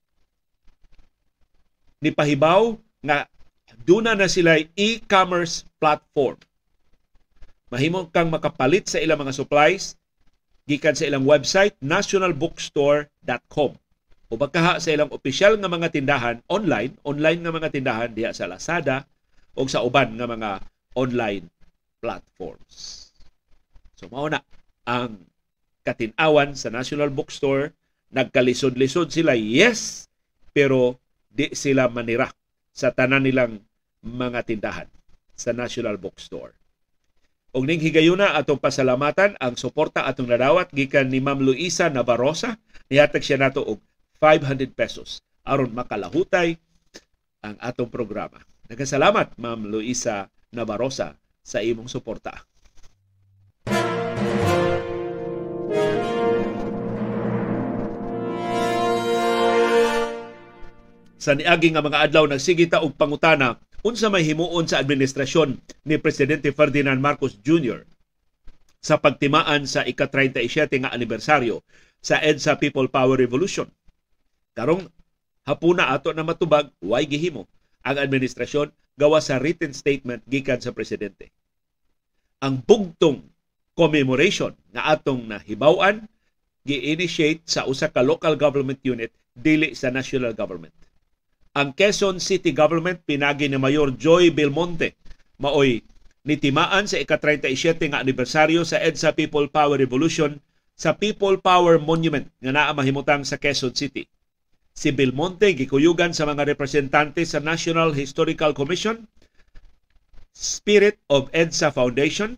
ni 2.03 2.11
pahibaw 2.11 2.75
nga 3.07 3.31
Duna 3.87 4.19
na 4.19 4.27
sila 4.27 4.59
e-commerce 4.75 5.63
platform. 5.79 6.39
Mahimo 7.71 8.11
kang 8.11 8.31
makapalit 8.31 8.91
sa 8.91 8.99
ilang 8.99 9.23
mga 9.23 9.35
supplies 9.35 9.95
gikan 10.67 10.95
sa 10.95 11.07
ilang 11.07 11.23
website 11.23 11.79
nationalbookstore.com 11.79 13.71
o 14.27 14.33
bakaha 14.35 14.83
sa 14.83 14.91
ilang 14.91 15.11
opisyal 15.15 15.55
nga 15.55 15.71
mga 15.71 15.95
tindahan 15.95 16.43
online, 16.51 16.99
online 17.07 17.41
nga 17.47 17.53
mga 17.55 17.69
tindahan 17.71 18.11
diha 18.11 18.35
sa 18.35 18.51
Lazada 18.51 19.07
o 19.55 19.63
sa 19.71 19.87
uban 19.87 20.19
nga 20.19 20.27
mga 20.27 20.51
online 20.99 21.47
platforms. 22.07 23.11
So 23.99 24.07
mao 24.07 24.31
na 24.31 24.47
ang 24.87 25.27
katinawan 25.83 26.55
sa 26.55 26.71
National 26.71 27.11
Bookstore 27.11 27.75
nagkalisod-lisod 28.15 29.11
sila 29.11 29.35
yes 29.35 30.07
pero 30.55 31.03
di 31.27 31.51
sila 31.59 31.91
manira 31.91 32.31
sa 32.71 32.95
tanan 32.95 33.27
nilang 33.27 33.59
mga 34.07 34.47
tindahan 34.47 34.89
sa 35.35 35.51
National 35.51 35.99
Bookstore. 35.99 36.55
Og 37.57 37.67
ning 37.67 37.83
higayuna 37.83 38.39
atong 38.39 38.61
pasalamatan 38.61 39.35
ang 39.43 39.59
suporta 39.59 40.07
atong 40.07 40.31
nadawat 40.31 40.71
gikan 40.71 41.11
ni 41.11 41.19
Ma'am 41.19 41.43
Luisa 41.43 41.91
Navarrosa 41.91 42.61
nihatag 42.87 43.27
siya 43.27 43.41
nato 43.43 43.65
og 43.67 43.83
500 44.23 44.71
pesos 44.77 45.19
aron 45.43 45.75
makalahutay 45.75 46.55
ang 47.43 47.57
atong 47.59 47.91
programa. 47.91 48.39
Nagasalamat 48.71 49.35
Ma'am 49.41 49.67
Luisa 49.67 50.31
Navarrosa 50.55 51.17
sa 51.47 51.63
imong 51.63 51.87
suporta. 51.87 52.43
Sa 61.27 61.35
niagi 61.39 61.71
nga 61.71 61.83
mga 61.83 62.11
adlaw 62.11 62.27
nagsige 62.27 62.67
ta 62.67 62.83
og 62.83 62.99
pangutana 62.99 63.63
unsa 63.87 64.11
may 64.11 64.27
himuon 64.27 64.67
sa 64.67 64.83
administrasyon 64.83 65.59
ni 65.87 65.95
Presidente 66.03 66.51
Ferdinand 66.51 66.99
Marcos 66.99 67.39
Jr. 67.39 67.87
sa 68.83 68.99
pagtimaan 68.99 69.67
sa 69.67 69.83
ika-37 69.87 70.83
nga 70.83 70.91
anibersaryo 70.95 71.63
sa 72.03 72.23
EDSA 72.23 72.59
People 72.59 72.87
Power 72.91 73.19
Revolution. 73.19 73.67
Karong 74.55 74.87
hapuna 75.47 75.91
ato 75.95 76.11
na 76.15 76.23
matubag, 76.23 76.71
way 76.83 77.07
gihimo 77.07 77.47
ang 77.83 77.99
administrasyon 78.03 78.71
gawa 78.99 79.21
sa 79.21 79.37
written 79.37 79.77
statement 79.77 80.23
gikan 80.27 80.59
sa 80.59 80.73
presidente. 80.73 81.36
Ang 82.45 82.61
bugtong 82.65 83.25
commemoration 83.77 84.53
nga 84.73 84.93
atong 84.93 85.25
nahibaw-an 85.25 86.05
gi-initiate 86.67 87.45
sa 87.47 87.65
usa 87.65 87.89
ka 87.89 88.03
local 88.03 88.37
government 88.37 88.81
unit 88.83 89.13
dili 89.37 89.77
sa 89.77 89.93
national 89.93 90.33
government 90.33 90.73
ang 91.57 91.73
Quezon 91.73 92.21
City 92.21 92.53
Government 92.53 93.01
pinagi 93.09 93.49
ni 93.49 93.57
Mayor 93.57 93.97
Joy 93.97 94.29
Belmonte 94.29 94.93
maoy 95.41 95.81
nitimaan 96.29 96.85
sa 96.85 97.01
ika-37 97.01 97.97
nga 97.97 98.05
anibersaryo 98.05 98.61
sa 98.61 98.77
EDSA 98.77 99.17
People 99.17 99.49
Power 99.49 99.81
Revolution 99.81 100.37
sa 100.77 100.93
People 100.93 101.41
Power 101.41 101.81
Monument 101.81 102.29
nga 102.45 102.53
naa 102.53 102.77
mahimutang 102.77 103.25
sa 103.25 103.41
Quezon 103.41 103.73
City. 103.73 104.05
Si 104.77 104.93
Belmonte 104.93 105.57
gikuyugan 105.57 106.13
sa 106.13 106.29
mga 106.29 106.45
representante 106.45 107.25
sa 107.25 107.41
National 107.41 107.97
Historical 107.97 108.53
Commission, 108.53 109.09
Spirit 110.37 111.01
of 111.09 111.33
EDSA 111.33 111.73
Foundation, 111.73 112.37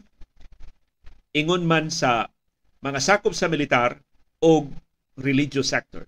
ingon 1.35 1.67
man 1.67 1.91
sa 1.91 2.31
mga 2.79 3.03
sakop 3.03 3.35
sa 3.35 3.51
militar 3.51 3.99
o 4.39 4.71
religious 5.19 5.75
sectors 5.75 6.07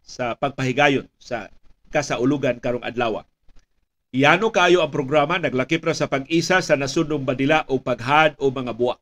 sa 0.00 0.32
pagpahigayon 0.32 1.04
sa 1.20 1.52
kasaulugan 1.92 2.56
karong 2.64 2.80
adlaw. 2.80 3.20
Iyano 4.08 4.48
kaayo 4.48 4.80
ang 4.80 4.88
programa 4.88 5.36
naglakip 5.36 5.84
ra 5.84 5.92
sa 5.92 6.08
pag-isa 6.08 6.64
sa 6.64 6.80
nasudnong 6.80 7.28
badila 7.28 7.68
o 7.68 7.76
paghad 7.76 8.32
o 8.40 8.48
mga 8.48 8.72
buwak. 8.72 8.96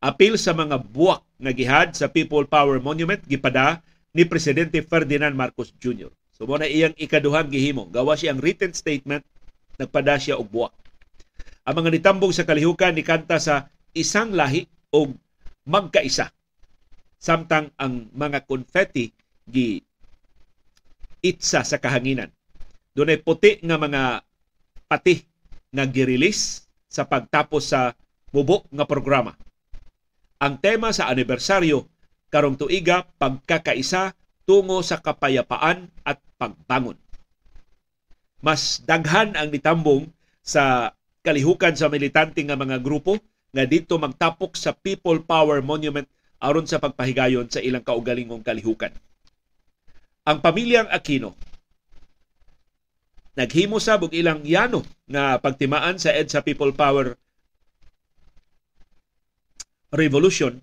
Apil 0.00 0.40
sa 0.40 0.56
mga 0.56 0.80
buwak 0.80 1.20
nga 1.36 1.52
gihad 1.52 1.88
sa 1.92 2.08
People 2.08 2.48
Power 2.48 2.80
Monument 2.80 3.20
gipada 3.28 3.84
ni 4.16 4.24
Presidente 4.24 4.80
Ferdinand 4.80 5.36
Marcos 5.36 5.76
Jr. 5.76 6.08
So 6.32 6.48
mo 6.48 6.56
iyang 6.56 6.96
ikaduhang 6.96 7.52
gihimo. 7.52 7.84
Gawa 7.92 8.16
siyang 8.16 8.40
written 8.40 8.72
statement, 8.72 9.28
nagpada 9.76 10.16
siya 10.16 10.40
og 10.40 10.48
buwak. 10.48 10.72
Ang 11.62 11.74
mga 11.78 11.90
nitambong 11.94 12.34
sa 12.34 12.42
kalihukan 12.42 12.90
ni 12.90 13.06
kanta 13.06 13.38
sa 13.38 13.70
isang 13.94 14.34
lahi 14.34 14.66
o 14.90 15.14
magkaisa. 15.62 16.34
Samtang 17.22 17.70
ang 17.78 18.10
mga 18.10 18.42
confetti 18.50 19.14
gi 19.46 19.78
itsa 21.22 21.62
sa 21.62 21.78
kahanginan. 21.78 22.34
Doon 22.98 23.14
ay 23.14 23.22
puti 23.22 23.62
nga 23.62 23.78
mga 23.78 24.26
pati 24.90 25.22
nga 25.70 25.86
girelease 25.86 26.66
sa 26.90 27.06
pagtapos 27.06 27.62
sa 27.70 27.94
mubo 28.34 28.66
nga 28.74 28.84
programa. 28.84 29.38
Ang 30.42 30.58
tema 30.58 30.90
sa 30.90 31.06
anibersaryo 31.08 31.86
karong 32.26 32.58
tuiga 32.58 33.06
pagkakaisa 33.22 34.18
tungo 34.42 34.82
sa 34.82 34.98
kapayapaan 34.98 35.86
at 36.02 36.18
pagbangon. 36.34 36.98
Mas 38.42 38.82
daghan 38.82 39.38
ang 39.38 39.54
nitambong 39.54 40.10
sa 40.42 40.90
kalihukan 41.22 41.78
sa 41.78 41.86
militante 41.86 42.42
nga 42.42 42.58
mga 42.58 42.82
grupo 42.82 43.18
nga 43.54 43.64
dito 43.64 43.94
magtapok 43.96 44.58
sa 44.58 44.74
People 44.74 45.22
Power 45.22 45.62
Monument 45.62 46.06
aron 46.42 46.66
sa 46.66 46.82
pagpahigayon 46.82 47.46
sa 47.46 47.62
ilang 47.62 47.86
kaugalingong 47.86 48.42
kalihukan. 48.42 48.90
Ang 50.26 50.38
pamilyang 50.42 50.90
Aquino 50.90 51.38
naghimo 53.32 53.80
sa 53.80 53.96
og 53.96 54.12
ilang 54.12 54.44
yano 54.44 54.84
nga 55.08 55.40
pagtimaan 55.40 55.96
sa 55.96 56.12
EDSA 56.12 56.44
People 56.44 56.74
Power 56.74 57.16
Revolution 59.94 60.60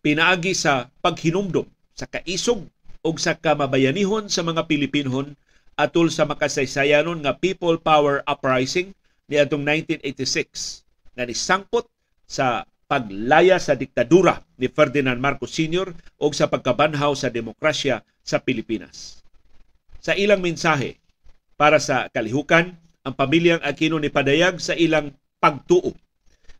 pinaagi 0.00 0.54
sa 0.54 0.88
paghinumdom 1.02 1.66
sa 1.92 2.06
kaisog 2.06 2.70
o 3.02 3.08
sa 3.18 3.34
kamabayanihon 3.34 4.30
sa 4.30 4.46
mga 4.46 4.70
Pilipinhon 4.70 5.34
atol 5.74 6.08
sa 6.08 6.24
makasaysayanon 6.24 7.26
nga 7.26 7.34
People 7.34 7.76
Power 7.82 8.22
Uprising 8.24 8.94
ni 9.26 9.36
atong 9.42 9.62
1986 9.62 10.86
nga 11.18 11.24
nisangpot 11.26 11.86
sa 12.26 12.62
paglaya 12.86 13.58
sa 13.58 13.74
diktadura 13.74 14.46
ni 14.58 14.70
Ferdinand 14.70 15.18
Marcos 15.18 15.50
Sr. 15.50 15.90
o 16.22 16.30
sa 16.30 16.46
pagkabanhaw 16.46 17.14
sa 17.18 17.30
demokrasya 17.30 18.06
sa 18.22 18.38
Pilipinas. 18.38 19.26
sa 20.06 20.14
ilang 20.14 20.38
mensahe 20.38 21.02
para 21.58 21.82
sa 21.82 22.06
kalihukan 22.14 22.78
ang 23.02 23.14
pamilyang 23.18 23.58
Aquino 23.66 23.98
ni 23.98 24.06
padayag 24.06 24.62
sa 24.62 24.78
ilang 24.78 25.10
pagtuo 25.42 25.90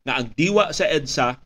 nga 0.03 0.19
ang 0.19 0.35
diwa 0.35 0.75
sa 0.75 0.91
EDSA 0.91 1.39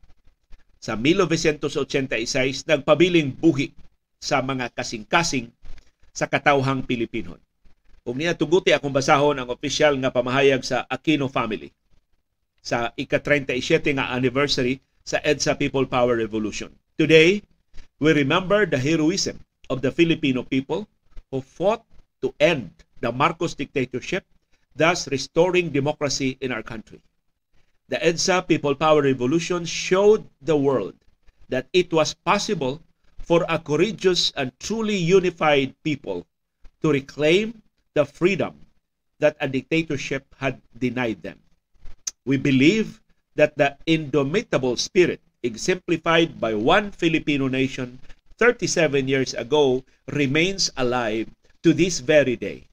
sa 0.81 0.93
1986 0.97 2.65
nagpabiling 2.65 3.37
buhi 3.37 3.77
sa 4.17 4.41
mga 4.41 4.73
kasing-kasing 4.73 5.53
sa 6.17 6.25
katawhang 6.25 6.81
Pilipinon. 6.89 7.37
Kung 8.01 8.17
niya 8.17 8.33
tuguti 8.33 8.73
akong 8.73 8.97
basahon 8.97 9.37
ang 9.37 9.53
opisyal 9.53 9.93
nga 10.01 10.09
pamahayag 10.09 10.65
sa 10.65 10.89
Aquino 10.89 11.29
family 11.29 11.69
sa 12.61 12.93
ika-37 12.97 13.97
nga 13.97 14.13
anniversary 14.17 14.81
sa 15.05 15.21
EDSA 15.21 15.57
People 15.61 15.85
Power 15.85 16.17
Revolution. 16.17 16.73
Today, 16.97 17.45
we 18.01 18.13
remember 18.17 18.65
the 18.65 18.81
heroism 18.81 19.41
of 19.69 19.85
the 19.85 19.93
Filipino 19.93 20.45
people 20.45 20.89
who 21.29 21.45
fought 21.45 21.85
to 22.25 22.33
end 22.41 22.73
the 23.01 23.13
Marcos 23.13 23.53
dictatorship, 23.57 24.25
thus 24.77 25.09
restoring 25.09 25.73
democracy 25.73 26.37
in 26.41 26.53
our 26.53 26.65
country. 26.65 27.01
The 27.89 27.97
EDSA 28.01 28.49
People 28.49 28.77
Power 28.77 29.03
Revolution 29.03 29.65
showed 29.65 30.25
the 30.41 30.57
world 30.57 30.97
that 31.49 31.69
it 31.73 31.93
was 31.93 32.15
possible 32.15 32.81
for 33.19 33.45
a 33.49 33.59
courageous 33.59 34.33
and 34.37 34.53
truly 34.61 34.97
unified 34.97 35.75
people 35.83 36.25
to 36.81 36.93
reclaim 36.93 37.61
the 37.95 38.05
freedom 38.05 38.55
that 39.19 39.37
a 39.41 39.49
dictatorship 39.49 40.25
had 40.39 40.61
denied 40.79 41.23
them. 41.23 41.39
We 42.25 42.37
believe 42.37 43.01
that 43.35 43.57
the 43.57 43.77
indomitable 43.87 44.77
spirit 44.77 45.21
exemplified 45.43 46.41
by 46.41 46.55
one 46.55 46.91
Filipino 46.91 47.49
nation 47.49 47.99
37 48.39 49.09
years 49.09 49.35
ago 49.35 49.85
remains 50.09 50.71
alive 50.77 51.29
to 51.63 51.73
this 51.73 52.01
very 52.01 52.37
day. 52.37 52.65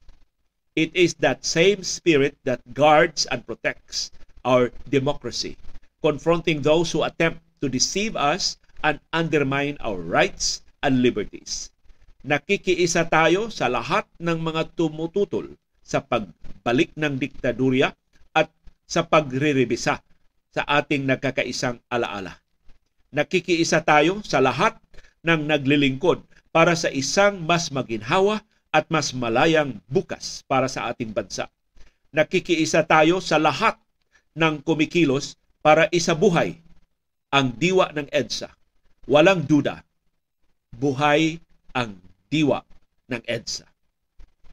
It 0.76 0.94
is 0.94 1.14
that 1.20 1.44
same 1.44 1.82
spirit 1.82 2.36
that 2.44 2.72
guards 2.72 3.26
and 3.26 3.44
protects 3.44 4.10
our 4.44 4.70
democracy, 4.88 5.56
confronting 6.02 6.62
those 6.62 6.92
who 6.92 7.02
attempt 7.02 7.40
to 7.60 7.68
deceive 7.68 8.16
us 8.16 8.56
and 8.84 9.00
undermine 9.12 9.76
our 9.80 9.98
rights 9.98 10.62
and 10.82 11.02
liberties. 11.02 11.70
Nakikiisa 12.26 13.06
tayo 13.06 13.46
sa 13.46 13.70
lahat 13.70 14.02
ng 14.18 14.42
mga 14.42 14.74
tumututol 14.74 15.54
sa 15.86 16.02
pagbalik 16.02 16.90
ng 16.98 17.14
diktadurya 17.14 17.94
at 18.34 18.50
sa 18.90 19.06
pagrerebisa 19.06 20.02
sa 20.50 20.62
ating 20.66 21.06
nagkakaisang 21.06 21.78
alaala. 21.86 22.42
Nakikiisa 23.14 23.86
tayo 23.86 24.18
sa 24.26 24.42
lahat 24.42 24.74
ng 25.22 25.46
naglilingkod 25.46 26.18
para 26.50 26.74
sa 26.74 26.90
isang 26.90 27.38
mas 27.38 27.70
maginhawa 27.70 28.42
at 28.74 28.90
mas 28.90 29.14
malayang 29.14 29.78
bukas 29.86 30.42
para 30.50 30.66
sa 30.66 30.90
ating 30.90 31.14
bansa. 31.14 31.46
Nakikiisa 32.10 32.82
tayo 32.82 33.22
sa 33.22 33.38
lahat 33.38 33.78
ng 34.34 34.58
kumikilos 34.66 35.38
para 35.62 35.86
isabuhay 35.94 36.58
ang 37.30 37.54
diwa 37.54 37.94
ng 37.94 38.10
EDSA. 38.10 38.50
Walang 39.06 39.46
duda, 39.46 39.86
buhay 40.74 41.38
ang 41.72 42.07
diwa 42.28 42.64
ng 43.08 43.22
EDSA. 43.24 43.66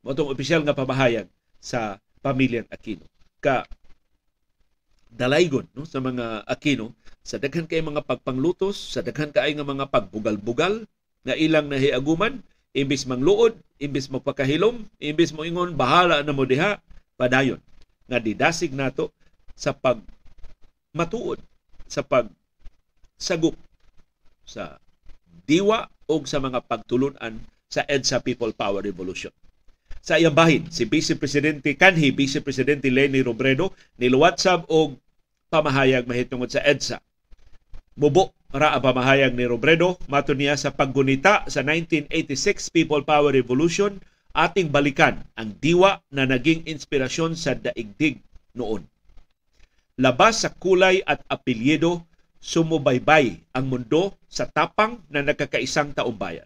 Motong 0.01 0.31
opisyal 0.31 0.63
nga 0.63 0.75
pamahayag 0.75 1.27
sa 1.59 1.99
pamilyang 2.23 2.67
Aquino. 2.71 3.05
Ka 3.43 3.67
dalaygon 5.15 5.67
no 5.71 5.87
sa 5.87 6.03
mga 6.03 6.43
Aquino 6.43 6.91
sa 7.25 7.41
daghan 7.41 7.65
kay 7.65 7.81
mga 7.81 8.05
pagpanglutos, 8.05 8.77
sa 8.93 9.01
daghan 9.01 9.33
kay 9.33 9.57
nga 9.57 9.65
mga 9.65 9.89
pagbugal-bugal 9.89 10.85
nga 11.25 11.33
ilang 11.33 11.73
nahiaguman, 11.73 12.45
imbis 12.77 13.09
mangluod, 13.09 13.57
imbis 13.81 14.13
magpakahilom, 14.13 14.85
imbis 15.01 15.33
mo 15.33 15.41
ingon 15.41 15.73
bahala 15.73 16.21
na 16.21 16.35
mo 16.35 16.45
diha, 16.45 16.77
padayon 17.17 17.57
nga 18.05 18.21
didasig 18.21 18.77
nato 18.77 19.09
sa 19.57 19.73
pag 19.73 19.97
matuod 20.93 21.41
sa 21.89 22.05
pag 22.05 22.29
sagup 23.17 23.57
sa 24.45 24.77
diwa 25.49 25.89
o 26.05 26.21
sa 26.29 26.37
mga 26.37 26.61
pagtulunan 26.69 27.41
sa 27.69 27.83
EDSA 27.85 28.21
People 28.21 28.53
Power 28.53 28.85
Revolution. 28.85 29.33
Sa 30.05 30.21
iyang 30.21 30.37
bahin, 30.37 30.69
si 30.69 30.85
Vice 30.85 31.17
Presidente 31.17 31.73
kanhi 31.73 32.13
Vice 32.13 32.37
Presidente 32.39 32.93
Lenny 32.93 33.25
Robredo 33.25 33.73
niluwatsab 33.97 34.69
og 34.69 35.01
pamahayag 35.49 36.05
mahitungod 36.05 36.53
sa 36.53 36.61
EDSA. 36.61 37.01
Mubo 37.97 38.35
ra 38.53 38.77
ang 38.77 38.83
pamahayag 38.85 39.33
ni 39.33 39.49
Robredo 39.49 39.97
mato 40.05 40.37
niya 40.37 40.55
sa 40.59 40.71
paggunita 40.71 41.49
sa 41.49 41.65
1986 41.65 42.69
People 42.69 43.01
Power 43.01 43.33
Revolution 43.33 43.97
ating 44.35 44.69
balikan 44.69 45.23
ang 45.39 45.55
diwa 45.57 46.03
na 46.11 46.27
naging 46.27 46.67
inspirasyon 46.67 47.33
sa 47.39 47.55
daigdig 47.55 48.19
noon. 48.53 48.83
Labas 49.95 50.43
sa 50.43 50.51
kulay 50.51 50.99
at 51.07 51.23
apelyido, 51.31 52.03
sumubaybay 52.43 53.39
ang 53.55 53.65
mundo 53.71 54.11
sa 54.27 54.43
tapang 54.43 54.99
na 55.07 55.23
nagkakaisang 55.23 55.95
taumbayan. 55.95 56.45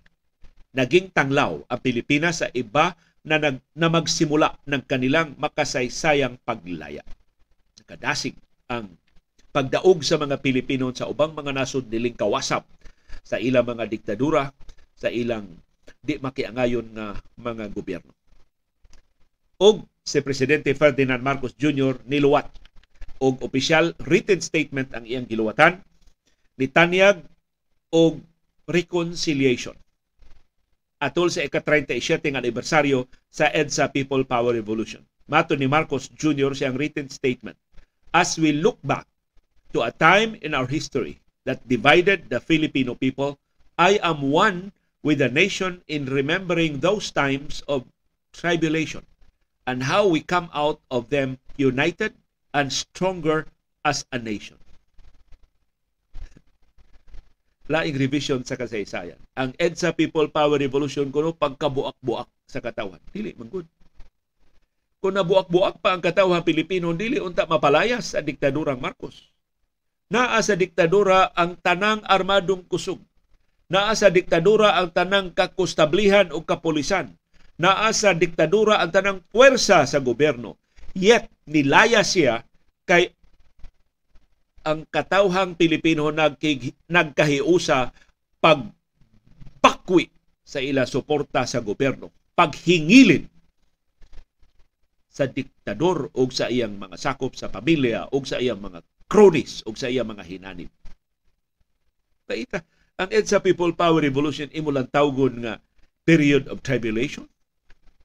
Naging 0.80 1.12
tanglaw 1.12 1.60
ang 1.68 1.80
Pilipinas 1.84 2.40
sa 2.40 2.48
iba 2.56 2.96
na, 3.28 3.36
nag, 3.36 3.60
na 3.76 3.92
magsimula 3.92 4.56
ng 4.64 4.80
kanilang 4.88 5.36
makasaysayang 5.36 6.40
paglaya. 6.48 7.04
Nakadasig 7.84 8.40
ang 8.72 8.96
pagdaog 9.52 10.00
sa 10.08 10.16
mga 10.16 10.40
Pilipino 10.40 10.88
sa 10.96 11.12
ubang 11.12 11.36
mga 11.36 11.52
nasod 11.52 11.92
niling 11.92 12.16
kawasap 12.16 12.64
sa 13.28 13.36
ilang 13.36 13.68
mga 13.68 13.92
diktadura, 13.92 14.56
sa 14.96 15.12
ilang 15.12 15.52
di 16.00 16.16
makiangayon 16.16 16.96
nga 16.96 17.20
mga 17.36 17.76
gobyerno. 17.76 18.16
Og 19.60 19.84
si 20.00 20.24
Presidente 20.24 20.72
Ferdinand 20.80 21.20
Marcos 21.20 21.60
Jr. 21.60 22.00
niluwat 22.08 22.48
og 23.20 23.44
opisyal 23.44 23.92
written 24.08 24.40
statement 24.40 24.96
ang 24.96 25.04
iyang 25.04 25.28
giluwatan 25.28 25.84
nitanyag 26.56 27.20
og 27.92 28.24
reconciliation 28.72 29.76
atol 31.00 31.32
sa 31.32 31.48
ika-37 31.48 32.36
nga 32.36 32.44
anibersaryo 32.44 33.08
sa 33.32 33.48
EDSA 33.50 33.88
People 33.96 34.28
Power 34.28 34.52
Revolution. 34.52 35.00
Mato 35.32 35.56
ni 35.56 35.66
Marcos 35.66 36.12
Jr. 36.12 36.52
siyang 36.52 36.76
written 36.76 37.08
statement. 37.08 37.56
As 38.12 38.36
we 38.36 38.52
look 38.52 38.82
back 38.84 39.08
to 39.72 39.86
a 39.86 39.94
time 39.94 40.36
in 40.44 40.52
our 40.52 40.68
history 40.68 41.22
that 41.46 41.64
divided 41.70 42.28
the 42.28 42.42
Filipino 42.42 42.98
people, 42.98 43.38
I 43.78 44.02
am 44.04 44.34
one 44.34 44.74
with 45.06 45.24
the 45.24 45.30
nation 45.32 45.86
in 45.88 46.10
remembering 46.10 46.84
those 46.84 47.14
times 47.14 47.64
of 47.70 47.88
tribulation 48.34 49.06
and 49.70 49.86
how 49.86 50.10
we 50.10 50.20
come 50.20 50.50
out 50.52 50.82
of 50.92 51.08
them 51.14 51.38
united 51.56 52.18
and 52.54 52.74
stronger 52.74 53.46
as 53.86 54.04
a 54.12 54.20
nation. 54.20 54.58
Laing 57.70 57.96
revision 57.96 58.42
sa 58.44 58.58
kasaysayan. 58.58 59.22
Ang 59.40 59.56
EDSA 59.56 59.96
People 59.96 60.28
Power 60.28 60.60
Revolution 60.60 61.08
kuno 61.08 61.32
pagkabuak-buak 61.32 62.28
sa 62.44 62.60
katawan. 62.60 63.00
Dili 63.16 63.32
man 63.40 63.48
good. 63.48 63.64
Kung 65.00 65.16
nabuak-buak 65.16 65.80
pa 65.80 65.96
ang 65.96 66.04
katawan 66.04 66.44
Pilipino, 66.44 66.92
dili 66.92 67.24
unta 67.24 67.48
mapalayas 67.48 68.12
sa 68.14 68.20
diktadurang 68.20 68.84
Marcos. 68.84 69.32
Naa 70.12 70.44
sa 70.44 70.60
diktadura 70.60 71.32
ang 71.32 71.56
tanang 71.56 72.04
armadong 72.04 72.68
kusog. 72.68 73.00
Naa 73.72 73.96
sa 73.96 74.12
diktadura 74.12 74.76
ang 74.76 74.92
tanang 74.92 75.32
kakustablihan 75.32 76.36
o 76.36 76.44
kapulisan. 76.44 77.16
Naa 77.56 77.96
sa 77.96 78.12
diktadura 78.12 78.84
ang 78.84 78.92
tanang 78.92 79.24
puwersa 79.32 79.88
sa 79.88 80.04
gobyerno 80.04 80.60
Yet, 80.98 81.30
nilaya 81.46 82.02
siya 82.02 82.46
kay 82.90 83.14
ang 84.66 84.86
katawhang 84.90 85.56
Pilipino 85.56 86.10
nagkig, 86.10 86.74
nagkahiusa 86.90 87.94
pagpakwi 89.60 90.10
sa 90.44 90.64
ila 90.64 90.88
suporta 90.90 91.46
sa 91.46 91.62
gobyerno, 91.62 92.10
paghingilin 92.34 93.28
sa 95.10 95.28
diktador 95.28 96.10
o 96.16 96.22
sa 96.32 96.48
iyang 96.48 96.80
mga 96.80 96.96
sakop 96.96 97.36
sa 97.36 97.52
pamilya 97.52 98.08
o 98.10 98.24
sa 98.24 98.40
iyang 98.40 98.64
mga 98.64 98.80
cronies 99.06 99.62
o 99.68 99.76
sa 99.76 99.92
iyang 99.92 100.08
mga 100.08 100.24
hinanim. 100.26 100.72
Paita, 102.24 102.64
ang 102.96 103.10
EDSA 103.12 103.44
People 103.44 103.76
Power 103.76 104.02
Revolution 104.02 104.48
imo 104.56 104.72
lang 104.72 104.88
tawgon 104.88 105.44
nga 105.44 105.60
period 106.08 106.48
of 106.48 106.64
tribulation, 106.64 107.28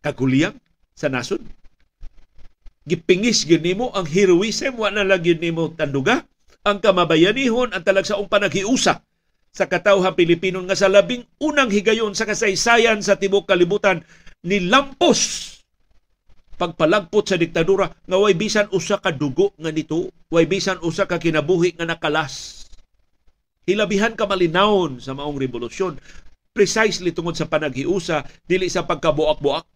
kaguliyang 0.03 0.59
sa 0.93 1.09
nasod? 1.09 1.41
Gipingis 2.85 3.49
gyud 3.49 3.65
nimo 3.65 3.89
ang 3.97 4.05
heroism 4.05 4.77
wa 4.77 4.93
na 4.93 5.07
lang 5.07 5.25
gyud 5.25 5.41
nimo 5.41 5.73
tanduga. 5.73 6.29
Ang 6.65 6.81
kamabayanihon 6.81 7.73
ang 7.73 7.85
talagsaong 7.85 8.29
panaghiusa 8.29 9.01
sa 9.55 9.71
katawhan 9.71 10.19
Pilipino 10.19 10.59
nga 10.67 10.75
sa 10.75 10.91
labing 10.91 11.23
unang 11.39 11.71
higayon 11.71 12.11
sa 12.13 12.27
kasaysayan 12.27 12.99
sa 13.01 13.15
tibok 13.15 13.47
kalibutan 13.47 14.03
ni 14.43 14.59
lampos 14.67 15.55
pagpalagpot 16.59 17.23
sa 17.23 17.39
diktadura 17.39 17.87
nga 17.87 18.19
way 18.19 18.35
bisan 18.35 18.67
usa 18.75 18.99
ka 18.99 19.15
dugo 19.15 19.55
nga 19.55 19.71
nito 19.71 20.11
way 20.35 20.51
bisan 20.51 20.83
usa 20.83 21.07
ka 21.07 21.23
kinabuhi 21.23 21.79
nga 21.79 21.87
nakalas 21.87 22.67
hilabihan 23.63 24.19
ka 24.19 24.27
malinawon 24.27 24.99
sa 24.99 25.15
maong 25.15 25.39
revolusyon 25.39 25.97
precisely 26.55 27.11
tungod 27.11 27.35
sa 27.35 27.51
panaghiusa 27.51 28.23
dili 28.47 28.71
sa 28.71 28.87
pagkabuak-buak 28.87 29.67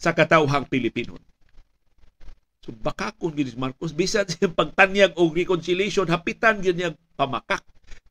sa 0.00 0.16
katawhang 0.16 0.64
Pilipino. 0.66 1.20
So 2.64 2.72
baka 2.72 3.12
kung 3.20 3.36
gid 3.36 3.52
Marcos 3.60 3.92
bisan 3.92 4.24
siya 4.24 4.48
pagtanyag 4.48 5.12
og 5.20 5.36
reconciliation 5.36 6.08
hapitan 6.08 6.64
gyud 6.64 6.80
niya 6.80 6.96
pamakak. 7.20 7.60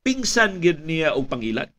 Pingsan 0.03 0.59
gyud 0.59 0.83
niya 0.83 1.15
og 1.15 1.31
pangilan. 1.31 1.71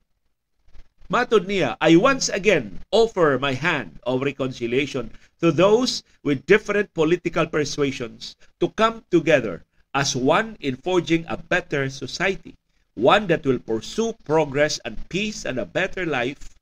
Matod 1.13 1.45
niya, 1.45 1.77
I 1.85 2.01
once 2.01 2.33
again 2.33 2.81
offer 2.89 3.37
my 3.37 3.53
hand 3.53 4.01
of 4.09 4.25
reconciliation 4.25 5.13
to 5.45 5.53
those 5.53 6.01
with 6.25 6.49
different 6.49 6.89
political 6.97 7.45
persuasions 7.45 8.33
to 8.65 8.73
come 8.73 9.05
together 9.13 9.69
as 9.93 10.17
one 10.17 10.57
in 10.65 10.81
forging 10.81 11.29
a 11.29 11.37
better 11.37 11.93
society, 11.93 12.57
one 12.97 13.29
that 13.29 13.45
will 13.45 13.61
pursue 13.61 14.17
progress 14.25 14.81
and 14.89 14.97
peace 15.13 15.45
and 15.45 15.61
a 15.61 15.69
better 15.69 16.09
life 16.09 16.57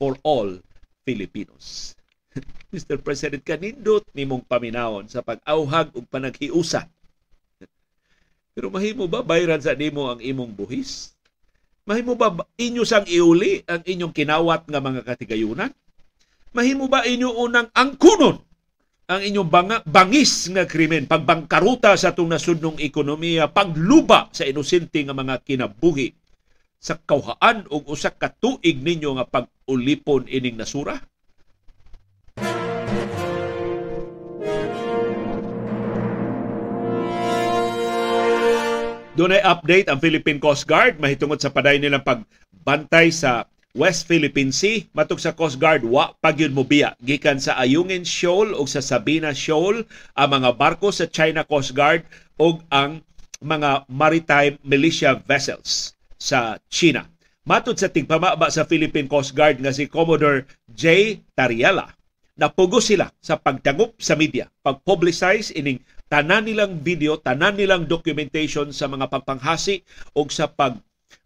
for 0.00 0.16
all 0.24 0.64
Filipinos. 1.04 1.92
Mr. 2.72 2.96
President, 2.96 3.44
kanindot 3.44 4.08
nimong 4.16 4.48
paminawon 4.48 5.04
sa 5.12 5.20
pag-auhag 5.20 5.92
ug 5.92 6.08
panaghiusa. 6.08 6.88
Pero 8.52 8.68
mahimo 8.68 9.08
ba 9.08 9.24
bayran 9.24 9.60
sa 9.64 9.72
nimo 9.72 10.12
ang 10.12 10.20
imong 10.20 10.52
buhis? 10.52 11.16
Mahimo 11.88 12.14
ba 12.14 12.30
inyo 12.60 12.84
sang 12.84 13.08
iuli 13.08 13.64
ang 13.66 13.82
inyong 13.82 14.14
kinawat 14.14 14.68
nga 14.68 14.80
mga 14.80 15.02
katigayunan? 15.02 15.72
Mahimo 16.52 16.86
ba 16.86 17.02
inyo 17.02 17.32
unang 17.42 17.72
angkunon 17.72 18.38
ang 19.12 19.20
inyong 19.20 19.50
banga, 19.50 19.84
bangis 19.84 20.48
nga 20.48 20.64
krimen, 20.64 21.04
pagbangkaruta 21.04 21.92
sa 22.00 22.16
itong 22.16 22.32
nasudnong 22.32 22.80
ekonomiya, 22.80 23.52
pagluba 23.52 24.32
sa 24.32 24.48
inosente 24.48 25.04
nga 25.04 25.12
mga 25.12 25.42
kinabuhi 25.44 26.16
sa 26.80 26.96
kauhaan 26.96 27.68
o 27.68 27.82
usak 27.92 28.16
katuig 28.16 28.80
ninyo 28.80 29.20
nga 29.20 29.28
pag-ulipon 29.28 30.24
ining 30.32 30.56
nasura? 30.56 30.96
Doon 39.12 39.36
ay 39.36 39.44
update 39.44 39.92
ang 39.92 40.00
Philippine 40.00 40.40
Coast 40.40 40.64
Guard 40.64 40.96
mahitungod 40.96 41.36
sa 41.36 41.52
paday 41.52 41.76
nilang 41.76 42.00
pagbantay 42.00 43.12
sa 43.12 43.44
West 43.76 44.08
Philippine 44.08 44.48
Sea. 44.48 44.88
Matuk 44.96 45.20
sa 45.20 45.36
Coast 45.36 45.60
Guard, 45.60 45.84
wa 45.84 46.16
pagyud 46.24 46.56
mo 46.56 46.64
biya. 46.64 46.96
Gikan 47.04 47.36
sa 47.36 47.60
Ayungin 47.60 48.08
Shoal 48.08 48.56
o 48.56 48.64
sa 48.64 48.80
Sabina 48.80 49.36
Shoal, 49.36 49.84
ang 50.16 50.30
mga 50.32 50.56
barko 50.56 50.88
sa 50.88 51.04
China 51.04 51.44
Coast 51.44 51.76
Guard 51.76 52.08
o 52.40 52.56
ang 52.72 53.04
mga 53.44 53.84
maritime 53.92 54.56
militia 54.64 55.20
vessels 55.28 55.92
sa 56.16 56.56
China. 56.72 57.04
Matod 57.44 57.76
sa 57.76 57.92
tigpamaba 57.92 58.48
sa 58.48 58.64
Philippine 58.64 59.12
Coast 59.12 59.36
Guard 59.36 59.60
nga 59.60 59.76
si 59.76 59.92
Commodore 59.92 60.48
J. 60.72 61.20
Tariela, 61.36 61.92
napugo 62.40 62.80
sila 62.80 63.12
sa 63.20 63.36
pagdangop 63.36 63.92
sa 64.00 64.16
media, 64.16 64.48
pag-publicize 64.64 65.52
ining 65.52 65.84
tanan 66.12 66.44
nilang 66.44 66.76
video, 66.84 67.16
tanan 67.16 67.56
nilang 67.56 67.88
documentation 67.88 68.68
sa 68.68 68.84
mga 68.84 69.08
pagpanghasi 69.08 69.80
o 70.12 70.28
sa 70.28 70.44
pag 70.44 70.76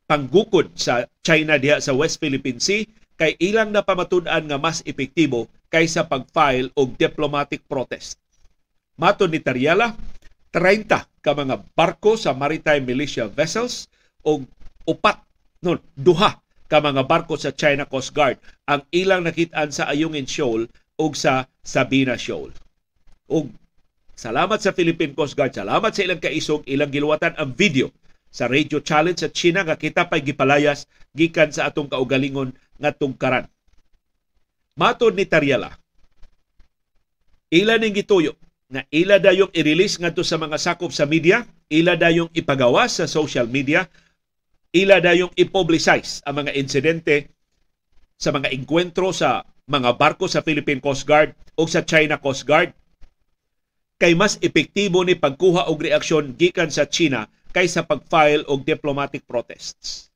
panggukod 0.06 0.70
sa 0.78 1.10
China 1.26 1.58
diha 1.58 1.82
sa 1.82 1.90
West 1.90 2.22
Philippine 2.22 2.62
Sea 2.62 2.86
kay 3.18 3.34
ilang 3.42 3.74
na 3.74 3.82
pamatud-an 3.82 4.46
nga 4.46 4.54
mas 4.62 4.86
epektibo 4.86 5.50
kaysa 5.74 6.06
pag-file 6.06 6.70
og 6.78 6.94
diplomatic 6.94 7.66
protest. 7.66 8.22
Mato 8.94 9.26
ni 9.26 9.42
Tariala, 9.42 9.98
30 10.54 10.86
ka 11.18 11.34
mga 11.34 11.66
barko 11.74 12.14
sa 12.14 12.30
maritime 12.30 12.86
militia 12.86 13.26
vessels 13.26 13.90
o 14.22 14.46
upat 14.86 15.18
no 15.66 15.82
duha 15.98 16.38
ka 16.70 16.78
mga 16.78 17.02
barko 17.02 17.34
sa 17.34 17.50
China 17.50 17.90
Coast 17.90 18.14
Guard 18.14 18.38
ang 18.70 18.86
ilang 18.94 19.26
nakitaan 19.26 19.74
sa 19.74 19.90
Ayungin 19.90 20.30
Shoal 20.30 20.70
ug 20.94 21.18
sa 21.18 21.50
Sabina 21.66 22.14
Shoal. 22.14 22.54
Ug 23.26 23.50
Salamat 24.16 24.64
sa 24.64 24.72
Philippine 24.72 25.12
Coast 25.12 25.36
Guard. 25.36 25.52
Salamat 25.52 25.92
sa 25.92 26.00
ilang 26.00 26.16
kaisog, 26.16 26.64
ilang 26.64 26.88
giluwatan 26.88 27.36
ang 27.36 27.52
video 27.52 27.92
sa 28.32 28.48
radio 28.48 28.80
challenge 28.80 29.20
sa 29.20 29.28
China 29.28 29.60
nga 29.60 29.76
kita 29.76 30.08
pay 30.08 30.24
gipalayas 30.24 30.88
gikan 31.12 31.52
sa 31.52 31.68
atong 31.68 31.92
kaugalingon 31.92 32.56
nga 32.80 32.96
tungkaran. 32.96 33.44
Matod 34.72 35.12
ni 35.12 35.28
Tariela, 35.28 35.76
ila 37.52 37.76
ning 37.76 37.92
gituyo 37.92 38.40
nga 38.72 38.88
ila 38.88 39.20
dayong 39.20 39.52
i-release 39.52 40.00
ngadto 40.00 40.24
sa 40.24 40.40
mga 40.40 40.56
sakop 40.56 40.96
sa 40.96 41.04
media, 41.04 41.44
ila 41.68 41.96
dayong 41.96 42.32
ipagawas 42.32 42.96
sa 43.00 43.06
social 43.08 43.44
media, 43.52 43.84
ila 44.72 44.96
dayong 44.96 45.32
i-publicize 45.36 46.24
ang 46.24 46.40
mga 46.40 46.56
insidente 46.56 47.36
sa 48.16 48.32
mga 48.32 48.48
engkwentro 48.48 49.12
sa 49.12 49.44
mga 49.68 49.92
barko 50.00 50.24
sa 50.24 50.40
Philippine 50.40 50.80
Coast 50.80 51.04
Guard 51.04 51.36
o 51.56 51.68
sa 51.68 51.84
China 51.84 52.16
Coast 52.16 52.48
Guard 52.48 52.72
kay 53.96 54.12
mas 54.12 54.36
epektibo 54.44 55.00
ni 55.00 55.16
pagkuha 55.16 55.72
og 55.72 55.80
reaksyon 55.80 56.36
gikan 56.36 56.68
sa 56.68 56.84
China 56.84 57.24
kaysa 57.56 57.80
pag-file 57.88 58.44
og 58.44 58.68
diplomatic 58.68 59.24
protests. 59.24 60.12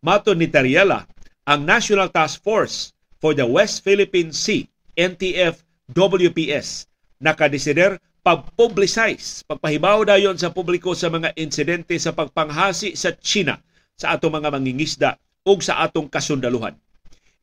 Mato 0.00 0.32
ni 0.32 0.48
Tariela, 0.48 1.04
ang 1.44 1.68
National 1.68 2.08
Task 2.08 2.40
Force 2.40 2.96
for 3.20 3.36
the 3.36 3.44
West 3.44 3.84
Philippine 3.84 4.32
Sea, 4.32 4.64
NTF 4.96 5.60
WPS, 5.92 6.88
nakadesider 7.20 8.00
pag-publicize, 8.24 9.44
pagpahibaw 9.44 10.08
dayon 10.08 10.36
sa 10.40 10.52
publiko 10.52 10.96
sa 10.96 11.12
mga 11.12 11.36
insidente 11.36 11.96
sa 12.00 12.16
pagpanghasi 12.16 12.96
sa 12.96 13.12
China 13.20 13.60
sa 13.92 14.16
atong 14.16 14.40
mga 14.40 14.48
mangingisda 14.52 15.10
ug 15.44 15.60
sa 15.60 15.84
atong 15.84 16.08
kasundaluhan 16.08 16.76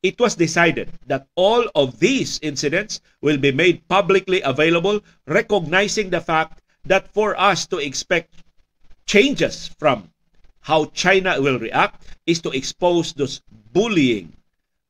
it 0.02 0.20
was 0.20 0.36
decided 0.36 0.92
that 1.06 1.26
all 1.34 1.64
of 1.74 1.98
these 1.98 2.38
incidents 2.42 3.00
will 3.22 3.38
be 3.38 3.52
made 3.52 3.86
publicly 3.88 4.42
available, 4.42 5.00
recognizing 5.26 6.10
the 6.10 6.20
fact 6.20 6.60
that 6.84 7.10
for 7.10 7.38
us 7.40 7.66
to 7.66 7.78
expect 7.78 8.44
changes 9.06 9.70
from 9.78 10.10
how 10.66 10.90
China 10.90 11.38
will 11.38 11.58
react 11.58 12.02
is 12.26 12.42
to 12.42 12.50
expose 12.50 13.14
those 13.14 13.40
bullying 13.70 14.34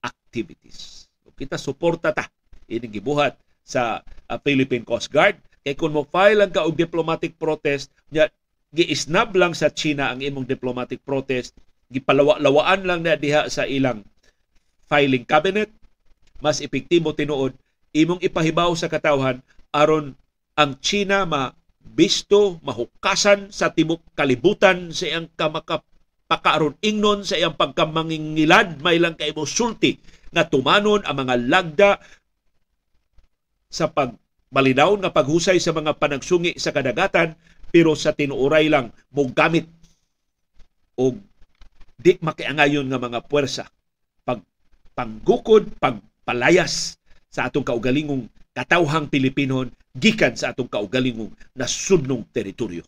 activities. 0.01 1.09
Kita 1.37 1.61
suporta 1.61 2.17
ta. 2.17 2.25
Ining 2.65 2.97
gibuhat 2.97 3.37
sa 3.61 4.01
uh, 4.01 4.39
Philippine 4.41 4.89
Coast 4.89 5.13
Guard. 5.13 5.37
Kay 5.61 5.77
kung 5.77 5.93
mo 5.93 6.09
file 6.09 6.49
ang 6.49 6.51
ka 6.51 6.65
og 6.65 6.75
diplomatic 6.81 7.37
protest 7.37 7.93
nya 8.09 8.33
giisnab 8.73 9.37
lang 9.37 9.53
sa 9.53 9.69
China 9.69 10.11
ang 10.11 10.25
imong 10.25 10.49
diplomatic 10.49 11.05
protest. 11.05 11.53
Gipalawa-lawaan 11.93 12.89
lang 12.89 13.05
na 13.05 13.21
diha 13.21 13.53
sa 13.53 13.69
ilang 13.69 14.01
filing 14.87 15.27
cabinet, 15.27 15.71
mas 16.41 16.63
epektibo 16.63 17.13
tinuod 17.13 17.57
imong 17.97 18.21
ipahibaw 18.21 18.73
sa 18.77 18.93
katawhan 18.93 19.41
aron 19.73 20.13
ang 20.57 20.77
China 20.85 21.25
ma 21.25 21.53
bisto 21.81 22.61
mahukasan 22.61 23.49
sa 23.49 23.73
tibok 23.73 24.05
kalibutan 24.13 24.93
sa 24.93 25.09
iyang 25.09 25.33
kamakapakaaron 25.33 26.77
ingnon 26.85 27.25
sa 27.25 27.41
iyang 27.41 27.57
pagkamangingilad 27.57 28.85
may 28.85 29.01
lang 29.01 29.17
kay 29.17 29.33
sulti 29.49 29.97
nga 30.29 30.45
tumanon 30.45 31.01
ang 31.09 31.17
mga 31.25 31.35
lagda 31.49 31.91
sa 33.73 33.89
pagbalinaw 33.89 34.93
nga 35.01 35.15
paghusay 35.15 35.57
sa 35.57 35.73
mga 35.73 35.97
panagsungi 35.97 36.61
sa 36.61 36.77
kadagatan 36.77 37.33
pero 37.73 37.97
sa 37.97 38.13
tinuoray 38.13 38.69
lang 38.69 38.93
mo 39.09 39.25
gamit 39.33 39.65
og 41.01 41.17
di 41.97 42.21
makiangayon 42.21 42.85
nga 42.93 43.01
mga 43.01 43.25
puwersa 43.25 43.65
panggukod, 44.97 45.77
pagpalayas 45.77 46.97
sa 47.29 47.53
atong 47.53 47.69
kaugalingong 47.69 48.33
katawhang 48.57 49.13
Pilipinon 49.13 49.69
gikan 49.93 50.33
sa 50.33 50.57
atong 50.57 50.73
kaugalingong 50.73 51.37
nasudnong 51.53 52.25
teritoryo. 52.33 52.81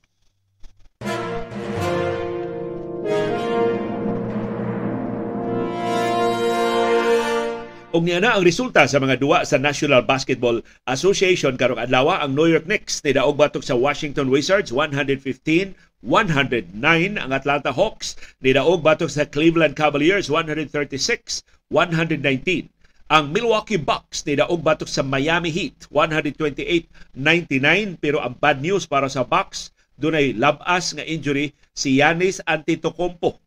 Og 7.89 8.05
niya 8.05 8.21
na 8.21 8.37
ang 8.37 8.45
resulta 8.45 8.85
sa 8.85 9.01
mga 9.01 9.17
duwa 9.17 9.49
sa 9.49 9.57
National 9.57 10.05
Basketball 10.05 10.61
Association 10.85 11.57
karong 11.57 11.81
adlaw 11.81 12.21
ang 12.21 12.37
New 12.37 12.45
York 12.45 12.69
Knicks 12.69 13.01
ni 13.01 13.17
daog 13.17 13.41
batok 13.41 13.65
sa 13.65 13.77
Washington 13.77 14.29
Wizards 14.29 14.71
115 14.71 15.73
109 16.07 16.79
ang 17.19 17.31
Atlanta 17.35 17.75
Hawks 17.75 18.15
ni 18.39 18.55
daog 18.55 18.87
batok 18.87 19.11
sa 19.11 19.27
Cleveland 19.27 19.75
Cavaliers 19.75 20.31
136 20.31 21.43
119. 21.75 22.71
Ang 23.09 23.25
Milwaukee 23.35 23.81
Bucks 23.81 24.23
ni 24.23 24.39
daog 24.39 24.63
batok 24.63 24.87
sa 24.87 25.03
Miami 25.03 25.51
Heat 25.51 25.91
128-99 25.91 27.99
pero 27.99 28.23
ang 28.23 28.39
bad 28.39 28.63
news 28.63 28.87
para 28.87 29.11
sa 29.11 29.27
Bucks 29.27 29.75
dunay 29.99 30.39
labas 30.39 30.95
nga 30.95 31.03
injury 31.03 31.51
si 31.75 31.99
Yanis 31.99 32.39
Antetokounmpo. 32.47 33.43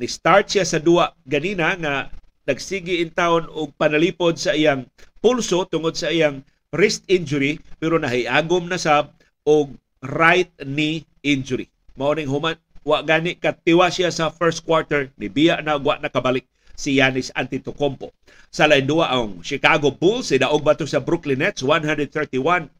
Ni 0.00 0.08
start 0.08 0.48
siya 0.48 0.64
sa 0.64 0.80
duwa 0.80 1.12
ganina 1.28 1.76
nga 1.76 2.08
nagsigi 2.48 3.04
in 3.04 3.12
town 3.12 3.44
og 3.52 3.76
panalipod 3.76 4.40
sa 4.40 4.56
iyang 4.56 4.88
pulso 5.20 5.68
tungod 5.68 5.92
sa 5.92 6.08
iyang 6.08 6.40
wrist 6.72 7.04
injury 7.04 7.60
pero 7.76 8.00
nahiagom 8.00 8.64
na 8.64 8.80
sab 8.80 9.12
og 9.44 9.76
right 10.00 10.48
knee 10.64 11.04
injury. 11.22 11.68
Mao 11.96 12.12
ning 12.16 12.28
human 12.28 12.56
wa 12.84 13.02
gani 13.04 13.36
katiwa 13.36 13.92
siya 13.92 14.08
sa 14.08 14.32
first 14.32 14.64
quarter 14.64 15.12
ni 15.20 15.28
biya 15.28 15.60
na 15.60 15.76
wa 15.76 16.00
nakabalik 16.00 16.48
si 16.80 16.96
Yanis 16.96 17.28
Antetokounmpo. 17.36 18.08
Sa 18.48 18.64
lain 18.64 18.88
duwa 18.88 19.12
ang 19.12 19.44
Chicago 19.44 19.92
Bulls 19.92 20.32
daog 20.32 20.64
batok 20.64 20.88
sa 20.88 21.04
Brooklyn 21.04 21.44
Nets 21.44 21.60
131-87 21.60 22.72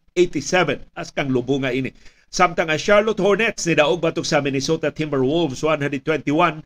as 0.96 1.12
kang 1.12 1.28
lubunga 1.28 1.68
ini. 1.68 1.92
Samtang 2.32 2.72
ang 2.72 2.80
Charlotte 2.80 3.20
Hornets 3.20 3.68
daog 3.68 4.00
batok 4.00 4.24
sa 4.24 4.40
Minnesota 4.40 4.88
Timberwolves 4.88 5.60
121-113. 5.60 6.64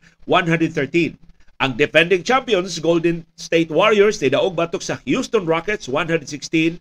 Ang 1.55 1.71
defending 1.75 2.23
champions 2.23 2.79
Golden 2.79 3.27
State 3.35 3.67
Warriors 3.67 4.23
daog 4.23 4.55
batok 4.55 4.79
sa 4.79 5.03
Houston 5.03 5.43
Rockets 5.43 5.91
116-101. 5.91 6.79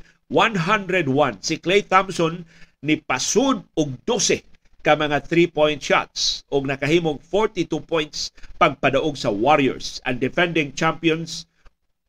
Si 1.43 1.59
Klay 1.59 1.83
Thompson 1.83 2.47
ni 2.85 3.01
pasud 3.01 3.67
og 3.75 3.89
12 4.07 4.54
ka 4.85 4.93
mga 4.93 5.25
three-point 5.25 5.81
shots 5.81 6.45
o 6.53 6.61
nakahimong 6.61 7.17
42 7.17 7.81
points 7.89 8.29
pagpadaog 8.61 9.17
sa 9.17 9.33
Warriors. 9.33 10.05
Ang 10.05 10.21
defending 10.21 10.77
champions 10.77 11.49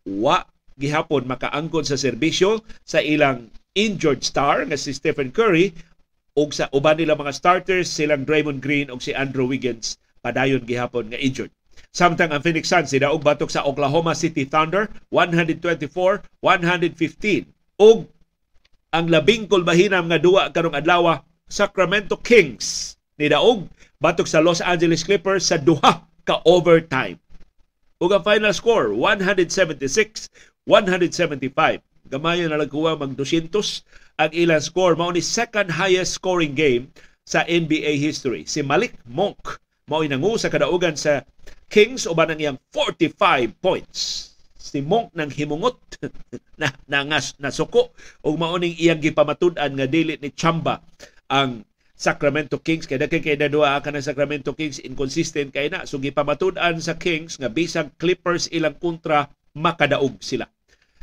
wa 0.03 0.43
gihapon 0.75 1.23
makaangkon 1.23 1.87
sa 1.87 1.95
serbisyo 1.95 2.59
sa 2.83 2.99
ilang 2.99 3.47
injured 3.71 4.27
star 4.27 4.67
nga 4.67 4.75
si 4.75 4.91
Stephen 4.91 5.31
Curry 5.31 5.71
ug 6.35 6.51
sa 6.51 6.67
uban 6.75 6.99
nila 6.99 7.15
mga 7.15 7.31
starters 7.31 7.87
silang 7.87 8.27
Draymond 8.27 8.59
Green 8.59 8.91
ug 8.91 8.99
si 8.99 9.15
Andrew 9.15 9.47
Wiggins 9.47 9.95
padayon 10.19 10.67
gihapon 10.67 11.07
nga 11.15 11.19
injured. 11.19 11.55
Samtang 11.95 12.35
ang 12.35 12.43
Phoenix 12.43 12.67
Suns 12.67 12.91
sila 12.91 13.15
og 13.15 13.23
batok 13.23 13.47
sa 13.47 13.63
Oklahoma 13.63 14.11
City 14.11 14.43
Thunder 14.43 14.91
124-115 15.15 16.43
ug 17.79 17.97
ang 18.91 19.05
labing 19.07 19.47
kulbahinam 19.47 20.11
nga 20.11 20.19
duwa 20.19 20.51
karong 20.51 20.75
adlaw 20.75 21.23
Sacramento 21.45 22.17
Kings 22.17 22.97
ni 23.21 23.29
daog 23.29 23.69
batok 24.01 24.25
sa 24.25 24.41
Los 24.41 24.65
Angeles 24.65 25.05
Clippers 25.05 25.45
sa 25.45 25.61
duha 25.61 26.01
ka 26.25 26.41
overtime. 26.41 27.21
Ug 28.01 28.09
ang 28.09 28.25
final 28.25 28.49
score 28.49 28.89
176-175. 28.97 30.65
Gamayo 32.09 32.49
na 32.49 32.57
lagkuha 32.57 32.97
mag 32.97 33.13
200 33.13 33.53
ang 34.17 34.31
ilang 34.33 34.61
score 34.61 34.97
mao 34.97 35.13
ni 35.13 35.21
second 35.21 35.69
highest 35.69 36.17
scoring 36.17 36.57
game 36.57 36.89
sa 37.29 37.45
NBA 37.45 38.01
history. 38.01 38.49
Si 38.49 38.65
Malik 38.65 38.97
Monk 39.05 39.61
mao 39.85 40.01
nangu 40.01 40.41
sa 40.41 40.49
kadaugan 40.49 40.97
sa 40.97 41.21
Kings 41.69 42.09
uban 42.09 42.33
ang 42.33 42.41
iyang 42.41 42.57
45 42.73 43.53
points 43.61 44.33
si 44.57 44.81
Monk 44.81 45.13
nang 45.13 45.29
himungot 45.29 45.77
na 46.61 46.73
nangas 46.89 47.37
nasuko 47.37 47.93
ug 48.25 48.33
mao 48.33 48.57
ning 48.57 48.73
iyang 48.81 48.97
gipamatud-an 48.97 49.77
nga 49.77 49.85
dili 49.85 50.17
ni 50.17 50.33
Chamba 50.33 50.81
ang 51.29 51.65
Sacramento 51.95 52.59
Kings. 52.59 52.83
Kay 52.85 52.99
dagkay 52.99 53.23
kay 53.23 53.39
nadua 53.39 53.79
ka 53.79 53.89
ng 53.89 54.03
Sacramento 54.03 54.51
Kings 54.51 54.83
inconsistent 54.83 55.55
kay 55.55 55.71
na. 55.71 55.87
So 55.87 55.97
gipamatud-an 55.97 56.77
sa 56.83 56.99
Kings 56.99 57.39
nga 57.39 57.47
bisag 57.47 57.95
Clippers 57.95 58.51
ilang 58.51 58.75
kontra 58.75 59.31
makadaog 59.55 60.19
sila. 60.19 60.45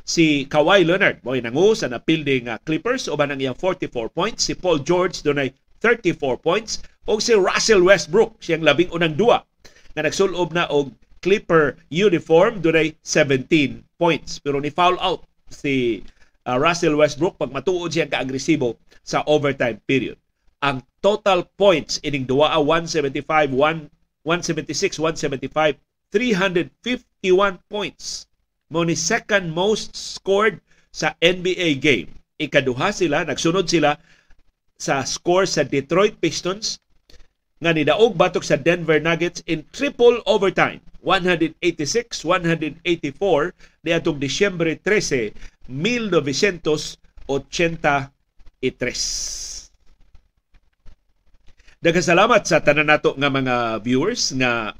Si 0.04 0.44
Kawhi 0.50 0.84
Leonard 0.84 1.24
mo 1.24 1.32
nangu 1.32 1.72
sa 1.72 1.88
napildi 1.88 2.44
nga 2.44 2.60
Clippers 2.60 3.08
uban 3.08 3.32
ang 3.32 3.40
iyang 3.40 3.56
44 3.56 4.12
points? 4.12 4.44
Si 4.44 4.52
Paul 4.52 4.84
George 4.84 5.24
dunay 5.24 5.48
34 5.80 6.38
points. 6.38 6.84
O 7.08 7.18
si 7.18 7.34
Russell 7.34 7.82
Westbrook 7.82 8.38
siyang 8.38 8.62
labing 8.62 8.92
unang 8.92 9.16
duwa 9.16 9.42
nga 9.96 10.02
nagsulob 10.04 10.52
na 10.52 10.68
og 10.68 10.92
Clipper 11.22 11.78
uniform 11.88 12.60
dunay 12.60 12.92
17 13.00 13.48
points. 13.96 14.42
Pero 14.42 14.60
ni 14.60 14.68
foul 14.68 14.98
out 15.00 15.24
si 15.48 16.02
uh, 16.46 16.58
Russell 16.58 16.98
Westbrook 16.98 17.38
pag 17.38 17.54
matuod 17.54 17.92
siya 17.92 18.10
ka-agresibo 18.10 18.78
sa 19.02 19.22
overtime 19.26 19.78
period. 19.86 20.18
Ang 20.62 20.82
total 21.02 21.42
points 21.58 21.98
ining 22.06 22.26
duwa 22.26 22.54
175, 22.54 23.50
1, 23.50 23.90
176, 24.24 25.02
175, 25.02 25.78
351 26.14 27.58
points. 27.66 28.30
Mo 28.70 28.86
ni 28.86 28.94
second 28.94 29.50
most 29.50 29.92
scored 29.98 30.62
sa 30.94 31.18
NBA 31.18 31.82
game. 31.82 32.08
Ikaduha 32.38 32.94
sila, 32.94 33.26
nagsunod 33.26 33.66
sila 33.66 33.98
sa 34.78 35.02
score 35.06 35.46
sa 35.46 35.62
Detroit 35.66 36.18
Pistons 36.18 36.82
nga 37.62 37.70
nidaog 37.70 38.18
batok 38.18 38.42
sa 38.42 38.58
Denver 38.58 38.98
Nuggets 38.98 39.46
in 39.46 39.62
triple 39.70 40.18
overtime 40.26 40.82
186-184 41.06 42.82
niadtong 43.86 44.18
Disyembre 44.18 44.74
13 44.78 45.30
1983. 45.66 46.98
Daghang 51.82 52.06
salamat 52.06 52.46
sa 52.46 52.62
tanan 52.62 52.86
nato 52.86 53.18
nga 53.18 53.26
mga 53.26 53.82
viewers 53.82 54.30
nga 54.38 54.70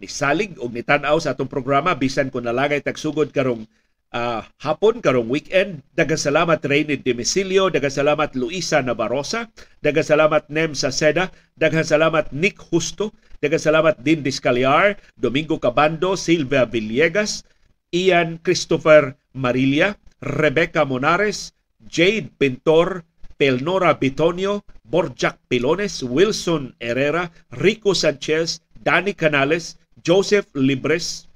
nisalig 0.00 0.56
og 0.56 0.72
nitan-aw 0.72 1.20
sa 1.20 1.36
atong 1.36 1.52
programa 1.52 1.92
bisan 1.92 2.32
kung 2.32 2.48
nalagay 2.48 2.80
tagsugod 2.80 3.28
karong 3.32 3.68
uh, 4.16 4.40
hapon 4.64 5.04
karong 5.04 5.28
weekend. 5.28 5.84
Daghang 5.92 6.20
salamat 6.20 6.64
Rainy 6.64 6.96
Demisilio, 6.96 7.68
daghang 7.68 7.92
salamat 7.92 8.32
Luisa 8.36 8.80
Navarrosa, 8.80 9.52
daghang 9.84 10.08
salamat 10.08 10.48
Nem 10.48 10.72
Saceda, 10.72 11.28
daghang 11.60 11.84
salamat 11.84 12.32
Nick 12.32 12.56
Justo, 12.56 13.12
daghang 13.44 13.60
salamat 13.60 14.00
Din 14.00 14.24
Discaliar, 14.24 14.96
Domingo 15.16 15.60
Cabando, 15.60 16.16
Silvia 16.16 16.64
Villegas, 16.64 17.44
Ian 17.92 18.40
Christopher 18.40 19.12
Marilia, 19.36 19.96
Rebecca 20.26 20.84
Monares, 20.84 21.54
Jade 21.88 22.30
Pintor, 22.36 23.04
Pelnora 23.38 23.94
Bitonio, 23.94 24.64
Borjak 24.82 25.38
Pilones, 25.46 26.02
Wilson 26.02 26.74
Herrera, 26.80 27.30
Rico 27.52 27.94
Sanchez, 27.94 28.62
Danny 28.82 29.14
Canales, 29.14 29.78
Joseph 30.04 30.48
Libres, 30.52 31.28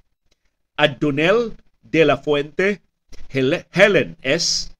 Adunel 0.76 1.56
de 1.82 2.04
la 2.04 2.16
Fuente, 2.16 2.82
Helen 3.28 4.16
S., 4.22 4.72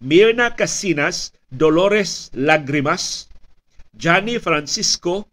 Mirna 0.00 0.56
Casinas, 0.56 1.34
Dolores 1.50 2.30
Lagrimas, 2.32 3.28
Johnny 3.98 4.38
Francisco, 4.38 5.28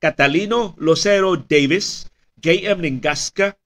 Catalino 0.00 0.74
Lucero 0.78 1.36
Davis, 1.36 2.10
J.M. 2.40 2.82
Ningasca, 2.82 3.58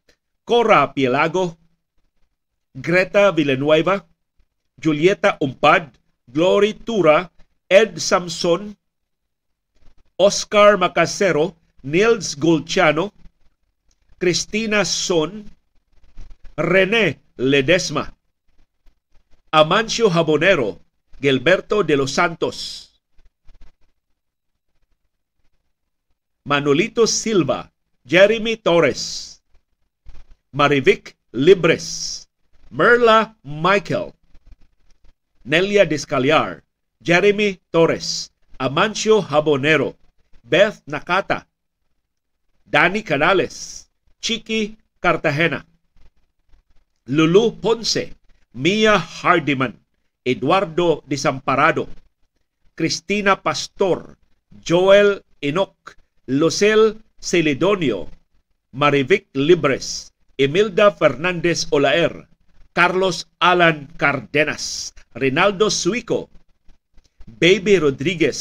Cora 0.45 0.95
Pielago, 0.95 1.59
Greta 2.75 3.31
Villanueva, 3.33 4.07
Julieta 4.83 5.37
Umpad, 5.41 5.91
Glory 6.27 6.73
Tura, 6.73 7.31
Ed 7.69 7.99
Samson, 7.99 8.77
Oscar 10.17 10.79
Macasero, 10.79 11.55
Nils 11.83 12.37
Golciano, 12.37 13.13
Cristina 14.19 14.85
Son, 14.85 15.45
René 16.57 17.21
Ledesma, 17.37 18.17
Amancio 19.51 20.11
Habonero, 20.11 20.81
Gilberto 21.21 21.83
de 21.83 21.97
los 21.97 22.13
Santos, 22.13 23.03
Manolito 26.45 27.07
Silva, 27.07 27.73
Jeremy 28.07 28.57
Torres, 28.57 29.43
Marivic 30.53 31.17
Libres, 31.33 32.22
Merla 32.73 33.37
Michael, 33.45 34.15
Nelia 35.45 35.85
Descaliar, 35.85 36.65
Jeremy 37.05 37.61
Torres, 37.71 38.33
Amancio 38.59 39.21
Habonero, 39.21 39.99
Beth 40.43 40.81
Nakata, 40.87 41.49
Danny 42.65 43.03
Canales, 43.03 43.91
Chiki 44.23 44.79
Cartagena, 45.01 45.67
Lulu 47.05 47.61
Ponce, 47.61 48.17
Mia 48.55 48.99
Hardiman, 48.99 49.79
Eduardo 50.25 51.05
Desamparado, 51.07 51.89
Cristina 52.75 53.43
Pastor, 53.43 54.17
Joel 54.65 55.23
Enoch, 55.43 55.99
Lucel 56.25 57.03
Celidonio, 57.21 58.09
Marivic 58.73 59.27
Libres, 59.35 60.15
Emilda 60.39 60.91
Fernandez 60.91 61.67
Olaer, 61.71 62.32
Carlos 62.73 63.29
Alan 63.37 63.85
Cardenas, 64.01 64.97
Rinaldo 65.13 65.69
Suico, 65.69 66.33
Baby 67.29 67.77
Rodriguez, 67.77 68.41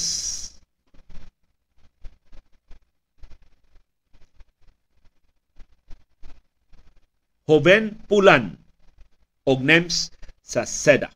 Joven 7.44 8.00
Pulan, 8.08 8.56
og 9.44 9.60
NEMS 9.60 10.16
sa 10.40 10.64
SEDA. 10.64 11.12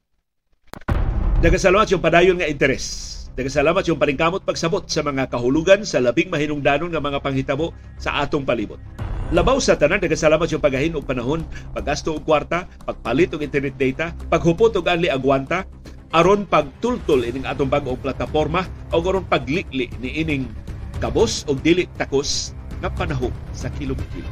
Nagasalamat 1.39 1.88
yung 1.95 2.03
padayon 2.03 2.36
nga 2.36 2.51
interes. 2.51 3.16
Nagasalamat 3.39 3.88
yung 3.88 3.99
paningkamot 3.99 4.43
pagsabot 4.43 4.84
sa 4.91 4.99
mga 4.99 5.32
kahulugan 5.32 5.88
sa 5.88 6.03
labing 6.03 6.28
mahinungdanon 6.28 6.91
nga 6.91 6.99
mga 6.99 7.24
panghitabo 7.24 7.72
sa 7.95 8.20
atong 8.20 8.43
palibot. 8.43 8.80
Labaw 9.34 9.57
sa 9.57 9.73
tanan 9.73 9.97
nagasalamat 9.97 10.45
yung 10.53 10.61
pagahin 10.61 10.93
og 10.93 11.09
panahon, 11.09 11.41
paggasto 11.73 12.13
og 12.13 12.30
kwarta, 12.30 12.69
pagpalit 12.86 13.34
og 13.34 13.41
internet 13.41 13.73
data, 13.73 14.13
paghupot 14.30 14.69
og 14.78 14.86
anli 14.86 15.09
agwanta, 15.09 15.65
aron 16.13 16.45
pagtultol 16.45 17.26
ining 17.26 17.49
atong 17.49 17.65
bag-ong 17.65 17.97
plataporma 17.97 18.69
o 18.93 19.01
aron 19.01 19.26
paglikli 19.26 19.89
ni 19.97 20.21
ining 20.21 20.45
kabos 21.01 21.41
og 21.49 21.57
dili 21.65 21.89
takos 21.97 22.53
nga 22.86 22.93
panahon 22.93 23.34
sa 23.49 23.73
kilom-kilom. 23.73 24.30